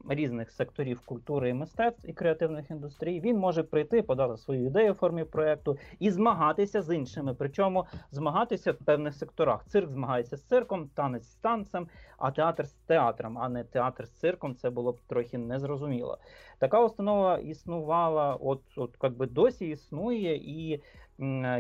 [0.09, 4.97] різних секторів культури і мистецтв і креативних індустрій, він може прийти, подати свою ідею в
[4.97, 7.35] формі проекту і змагатися з іншими.
[7.39, 9.65] Причому змагатися в певних секторах.
[9.65, 11.89] Цирк змагається з цирком, танець з танцем,
[12.19, 14.55] а театр з театром, а не театр з цирком.
[14.55, 16.19] Це було б трохи незрозуміло.
[16.59, 20.83] Така установа існувала, от, от як би досі існує, і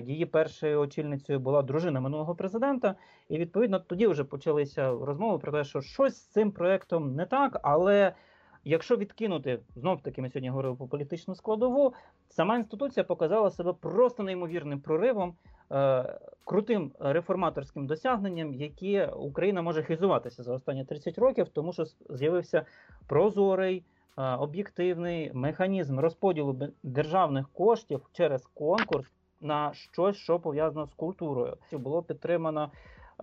[0.03, 2.95] її першою очільницею була дружина минулого президента.
[3.28, 7.61] І відповідно тоді вже почалися розмови про те, що щось з цим проектом не так,
[7.62, 8.14] але.
[8.64, 11.94] Якщо відкинути знов таки, ми сьогодні говорили про політичну складову,
[12.28, 15.34] сама інституція показала себе просто неймовірним проривом,
[15.72, 22.64] е, крутим реформаторським досягненням, які Україна може хизуватися за останні 30 років, тому що з'явився
[23.06, 23.84] прозорий.
[24.18, 31.56] е, Об'єктивний механізм розподілу державних коштів через конкурс на щось, що пов'язано з культурою.
[31.72, 32.70] Було підтримано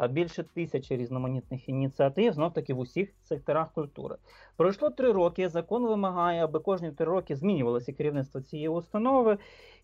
[0.09, 4.15] більше тисячі різноманітних ініціатив, знов таки в усіх секторах культури.
[4.57, 5.49] Пройшло три роки.
[5.49, 9.37] Закон вимагає, аби кожні три роки змінювалося керівництво цієї установи,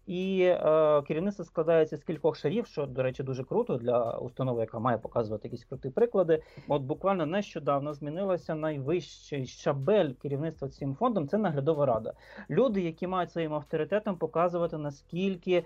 [0.08, 4.80] і е, керівництво складається з кількох шарів, що, до речі, дуже круто для установи, яка
[4.80, 6.42] має показувати якісь круті приклади.
[6.68, 11.28] От буквально нещодавно змінилася найвищий щабель керівництва цим фондом.
[11.28, 12.14] Це наглядова рада.
[12.50, 15.64] Люди, які мають своїм авторитетом показувати наскільки е,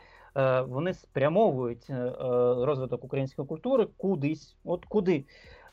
[0.67, 2.13] вони спрямовують е, е,
[2.65, 5.25] розвиток української культури кудись, от куди.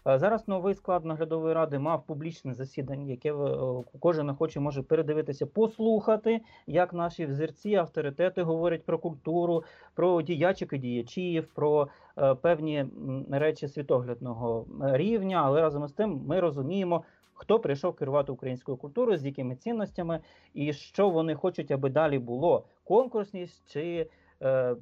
[0.08, 5.46] Е, Зараз новий склад наглядової ради мав публічне засідання, яке е, кожен охоче може передивитися,
[5.46, 11.88] послухати, як наші взірці, авторитети говорять про культуру, про діячих і діячів, про
[12.18, 12.86] е, певні
[13.30, 15.42] речі світоглядного е, рівня.
[15.44, 17.04] Але разом із тим ми розуміємо,
[17.34, 20.20] хто прийшов керувати українською культурою, з якими цінностями,
[20.54, 24.06] і що вони хочуть, аби далі було конкурсність чи
[24.42, 24.76] е,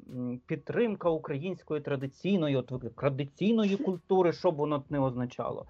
[0.46, 5.66] підтримка української традиційної, от традиційної культури, що б воно не означало.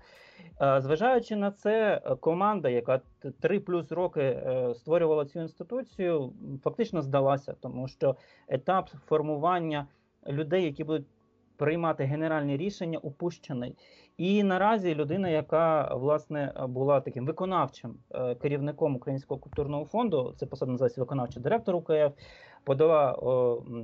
[0.62, 3.00] Е, Зважаючи на це, команда, яка
[3.40, 6.32] три плюс роки е, створювала цю інституцію,
[6.64, 8.16] фактично здалася, тому що
[8.48, 9.86] етап формування
[10.28, 11.06] людей, які будуть
[11.56, 13.76] приймати генеральні рішення, упущений.
[14.16, 17.94] І наразі людина, яка власне була таким виконавчим
[18.42, 22.12] керівником Українського культурного фонду, це посада називається виконавчий директор УКФ,
[22.64, 23.16] подала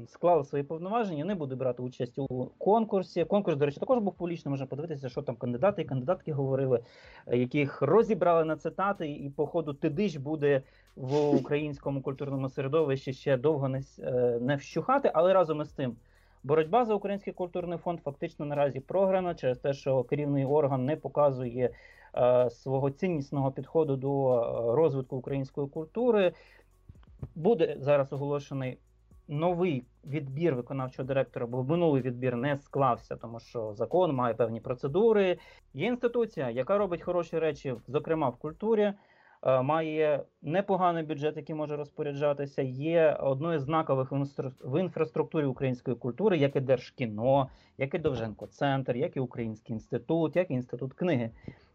[0.09, 3.25] склала свої повноваження, не буде брати участь у конкурсі.
[3.25, 4.51] Конкурс, до речі, також був публічним.
[4.51, 6.81] Можна подивитися, що там кандидати і кандидатки говорили,
[7.27, 10.63] е, яких розібрали на цитати, і по ходу тидиш буде
[10.97, 15.97] в українському культурному середовищі ще довго не, е, не вщухати, але разом із тим.
[16.43, 21.71] Боротьба за український культурний фонд фактично наразі програна через те, що керівний орган не показує
[22.17, 24.43] е, свого ціннісного підходу до
[24.75, 26.33] розвитку української культури.
[27.35, 28.79] Буде зараз оголошений
[29.29, 35.39] новий відбір виконавчого директора, бо минулий відбір не склався, тому що закон має певні процедури.
[35.75, 38.93] Є інституція, яка робить хороші речі, зокрема в культурі.
[39.43, 42.63] е, Має непоганий бюджет, який може розпоряджатися.
[42.63, 44.13] Є одною з знакових
[44.65, 47.49] в інфраструктурі української культури, як і Держкіно,
[47.79, 51.31] як і Довженко Центр, як і Український інститут, як і інститут книги.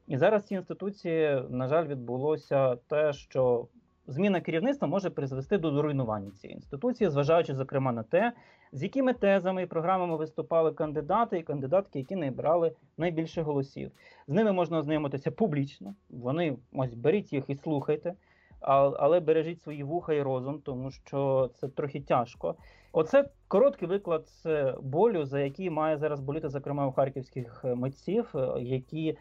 [0.07, 3.67] І зараз в цій інституції, на жаль, відбулося те, що
[4.07, 8.33] зміна керівництва може призвести до руйнування цієї інституції, зважаючи зокрема на те,
[8.71, 13.91] з якими тезами і програмами виступали кандидати і кандидатки, які набрали найбільше голосів.
[14.27, 15.95] З ними можна ознайомитися публічно.
[16.09, 18.13] Вони ось беріть їх і слухайте,
[18.59, 22.55] але бережіть свої вуха і розум, тому що це трохи тяжко.
[22.91, 28.31] Оце короткий виклад з болю, за який має зараз боліти, зокрема у харківських е, митців,
[28.35, 29.17] е, які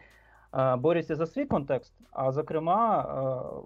[0.53, 3.63] е, борються за свій контекст, а зокрема.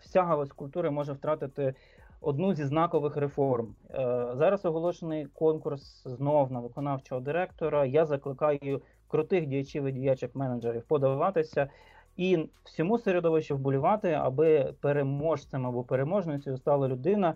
[0.00, 1.74] Вся галузь культури може втратити
[2.20, 3.74] одну зі знакових реформ.
[3.90, 7.86] Е, Зараз оголошений конкурс знов на виконавчого директора.
[7.86, 11.68] Я закликаю крутих діячів і діячих менеджерів подаватися
[12.16, 17.34] і всьому середовищу вболівати, аби переможцем або переможницею стала людина,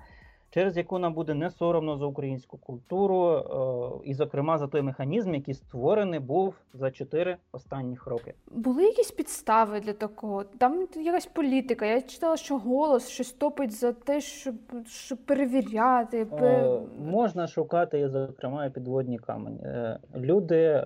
[0.55, 5.35] через яку нам буде не соромно за українську культуру, е, і, зокрема, за той механізм,
[5.35, 8.35] який створений був за чотири останніх роки.
[8.51, 10.45] Були якісь підстави для такого?
[10.45, 11.87] Там якась політика.
[11.87, 14.55] Я читала, що голос щось топить за те, щоб,
[14.87, 16.27] щоб перевіряти.
[16.33, 19.61] Е, Можна шукати, зокрема, підводні камені.
[19.63, 20.85] Е, Люди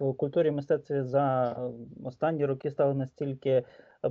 [0.00, 1.56] в культурі мистецтві за
[2.04, 3.64] останні роки стали настільки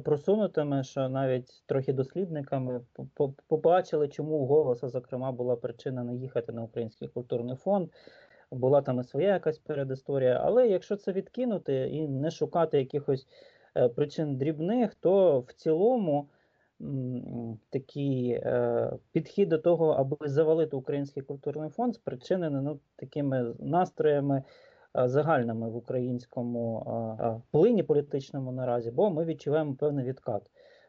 [0.04, 6.16] просунутими, що навіть трохи дослідниками по- по- побачили, чому у голоса, зокрема, була причина не
[6.16, 7.90] їхати на Український культурний фонд.
[8.52, 10.42] Була там і своя якась передісторія.
[10.44, 13.28] Але якщо це відкинути і не шукати якихось
[13.78, 16.30] е, причин дрібних, то в цілому
[17.70, 24.44] такий е, підхід до того, аби завалити Український культурний фонд, спричинений ну, такими настроями
[24.96, 26.84] загальними в українському
[27.20, 30.42] е, е, плині політичному наразі, бо ми відчуваємо певний відкат.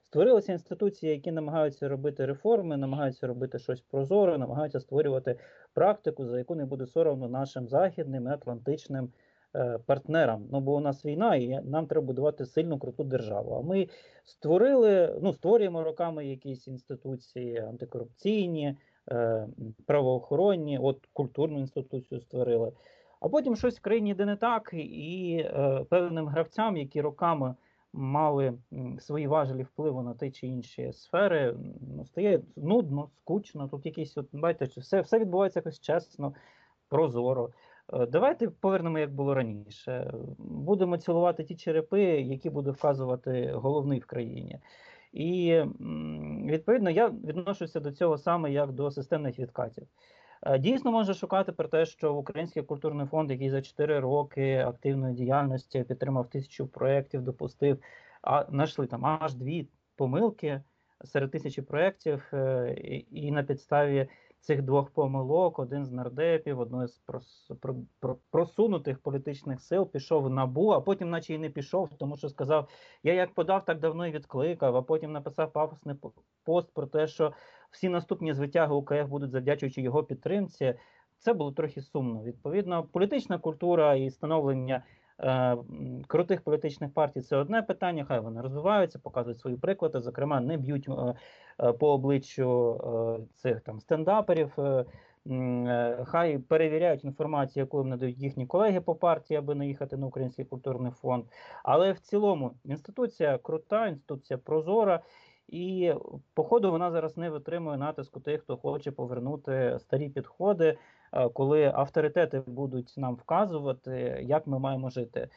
[0.03, 5.39] Створилися інституції, які намагаються робити реформи, намагаються робити щось прозоре, намагаються створювати
[5.75, 9.13] практику, за яку не буде соромно нашим західним і атлантичним
[9.57, 10.47] е, партнерам.
[10.53, 13.55] Ну бо у нас війна, і нам треба будувати сильну круту державу.
[13.55, 13.89] А ми
[14.25, 18.77] створили, ну створюємо роками якісь інституції антикорупційні,
[19.11, 19.47] е,
[19.87, 22.73] правоохоронні, от культурну інституцію створили.
[23.21, 27.55] А потім щось в країні йде не так, і е, певним гравцям, які роками
[27.93, 28.55] мали
[28.99, 31.57] свої важелі впливу на ті чи інші сфери,
[31.97, 33.69] ну, стає нудно, скучно.
[33.69, 36.35] Тут якісь, от, бачите, все, все відбувається якось чесно,
[36.89, 37.51] прозоро.
[37.93, 40.15] Е, Давайте повернемо, як було раніше.
[40.39, 44.59] Будемо цілувати ті черепи, які буде вказувати головний в країні.
[45.13, 45.63] І
[46.45, 49.87] відповідно я відношуся до цього саме як до системних відкатів.
[50.43, 55.15] Е, Дійсно можна шукати про те, що Український культурний фонд, який за 4 роки активної
[55.15, 57.79] діяльності підтримав тисячу проєктів, допустив,
[58.23, 60.63] а знайшли там аж дві помилки
[61.05, 64.09] серед тисячі проєктів, е, і, і на підставі
[64.41, 66.99] цих двох помилок один з нардепів, одної з
[67.61, 72.17] про- про- просунутих політичних сил пішов в набу, а потім, наче і не пішов, тому
[72.17, 72.69] що сказав:
[73.03, 76.13] я як подав, так давно і відкликав, а потім написав пафосний по-
[76.45, 77.33] пост про те, що
[77.71, 80.75] всі наступні звитяги УКФ будуть завдячуючи його підтримці.
[81.19, 82.23] Це було трохи сумно.
[82.23, 84.83] Відповідно, політична культура і становлення
[86.07, 88.05] крутих політичних партій це одне питання.
[88.05, 90.01] Хай вони розвиваються, показують свої приклади.
[90.01, 91.15] Зокрема, не б'ють е,
[91.61, 92.75] е, по обличчю
[93.21, 94.53] е, цих там стендаперів.
[94.59, 94.85] е,
[95.31, 100.07] е, Хай перевіряють інформацію, яку їм надають їхні колеги по партії, аби не їхати на
[100.07, 101.25] Український культурний фонд.
[101.63, 105.01] Але в цілому інституція крута, інституція прозора.
[105.49, 105.93] І
[106.35, 110.77] походу вона зараз не витримує натиску тих, хто хоче повернути старі підходи, е,
[111.35, 115.29] коли авторитети будуть нам вказувати, як ми маємо жити.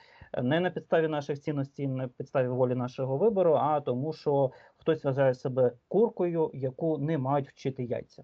[0.44, 5.04] Не на підставі наших цінностей, не на підставі волі нашого вибору, а тому, що хтось
[5.04, 8.24] вважає себе куркою, яку не мають вчити яйця.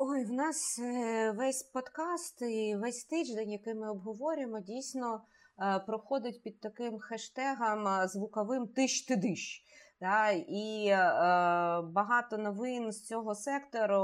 [0.00, 5.20] Ой, в нас е, весь подкаст і весь тиждень, який ми обговорюємо, дійсно
[5.60, 9.64] е, проходить під таким хештегом е, звуковим тиш ти диш.
[10.00, 10.96] Да, і е,
[11.82, 14.02] багато новин з цього сектору,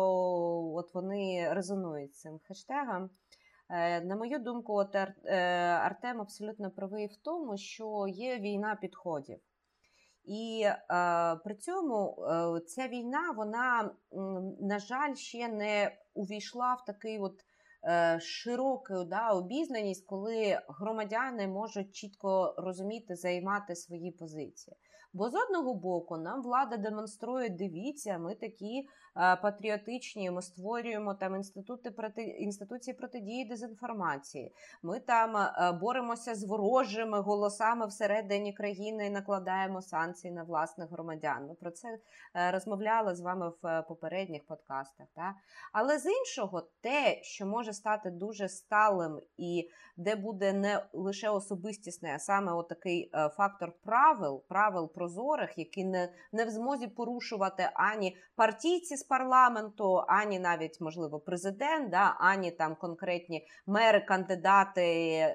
[0.76, 3.10] от вони резонують цим хештегом.
[3.70, 5.36] Е, на мою думку, от е,
[5.82, 9.38] Артем абсолютно правий в тому, що є війна підходів.
[10.24, 10.76] І е,
[11.44, 13.90] при цьому е, ця війна, вона,
[14.60, 17.44] на жаль, ще не увійшла в такий от
[17.84, 24.76] е, широку да, обізнаність, коли громадяни можуть чітко розуміти, займати свої позиції.
[25.14, 31.90] Бо з одного боку нам влада демонструє, дивіться, ми такі патріотичні, ми створюємо там інститути
[31.90, 34.52] проти інституції протидії дезінформації.
[34.82, 35.36] Ми там
[35.80, 41.46] боремося з ворожими голосами всередині країни і накладаємо санкції на власних громадян.
[41.48, 41.98] Ми про це
[42.34, 45.06] е, розмовляли з вами в е, попередніх подкастах.
[45.16, 45.34] Да?
[45.72, 52.12] Але з іншого, те, що може стати дуже сталим і де буде не лише особистісний,
[52.12, 58.16] а саме отакий е, фактор правил, правил прозорих, які не, не в змозі порушувати ані
[58.36, 64.86] партійці парламенту, ані навіть можливо президент, да, ані там конкретні мери, кандидати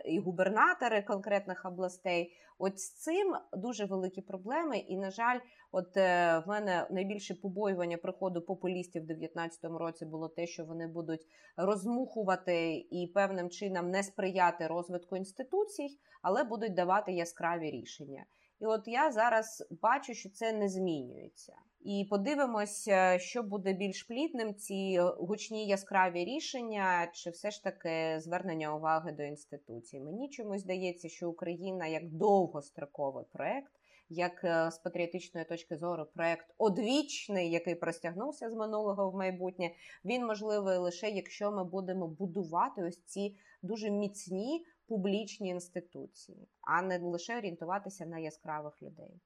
[0.05, 2.33] і губернатори конкретних областей.
[2.61, 5.39] От з цим дуже великі проблеми, і на жаль,
[5.71, 10.87] от е, в мене найбільше побоювання приходу популістів в 2019 році було те, що вони
[10.87, 18.25] будуть розмухувати і певним чином не сприяти розвитку інституцій, але будуть давати яскраві рішення.
[18.59, 21.55] І от я зараз бачу, що це не змінюється.
[21.81, 28.19] І подивимось, е, що буде більш плідним: ці гучні яскраві рішення, чи все ж таки
[28.19, 29.99] звернення уваги до інституцій.
[29.99, 33.71] Мені чомусь здається, що Україна як довгостроковий проект,
[34.09, 39.71] як е, з патріотичної точки зору, проект одвічний, який простягнувся з минулого в майбутнє.
[40.05, 46.97] Він можливий лише якщо ми будемо будувати ось ці дуже міцні публічні інституції, а не
[46.97, 49.21] лише орієнтуватися на яскравих людей.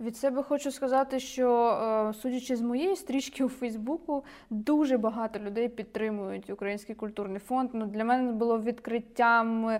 [0.00, 1.68] Від себе хочу сказати, що
[2.10, 7.70] е, судячи з моєї стрічки у Фейсбуку, дуже багато людей підтримують Український культурний фонд.
[7.72, 9.78] Ну, для мене було відкриттям.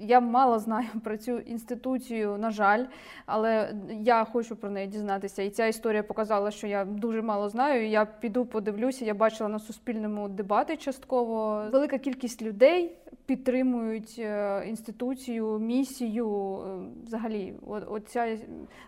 [0.00, 2.84] Я мало знаю про цю інституцію, на жаль,
[3.26, 5.42] але я хочу про неї дізнатися.
[5.42, 7.88] І ця історія показала, що я дуже мало знаю.
[7.88, 9.04] Я піду подивлюся.
[9.04, 11.64] Я бачила на суспільному дебати частково.
[11.72, 12.96] Велика кількість людей
[13.26, 16.58] підтримують е, інституцію, місію.
[16.58, 18.38] е, Взагалі, оця,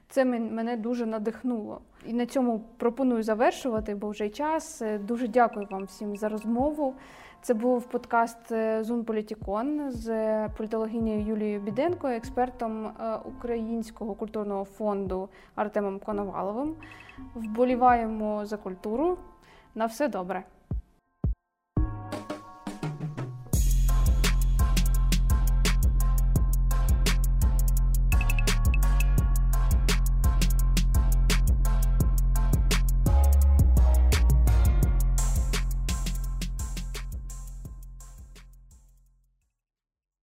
[0.09, 1.81] це мене дуже надихнуло.
[2.07, 4.83] І на цьому пропоную завершувати, бо вже час.
[4.83, 6.95] Е, Дуже дякую вам всім за розмову.
[7.43, 10.09] Це був подкаст Зун Політікон з
[10.49, 12.91] політологинею Юлією Біденко, експертом
[13.25, 16.75] Українського культурного фонду Артемом Коноваловим.
[17.35, 19.19] Вболіваємо за культуру.
[19.75, 20.45] На все добре.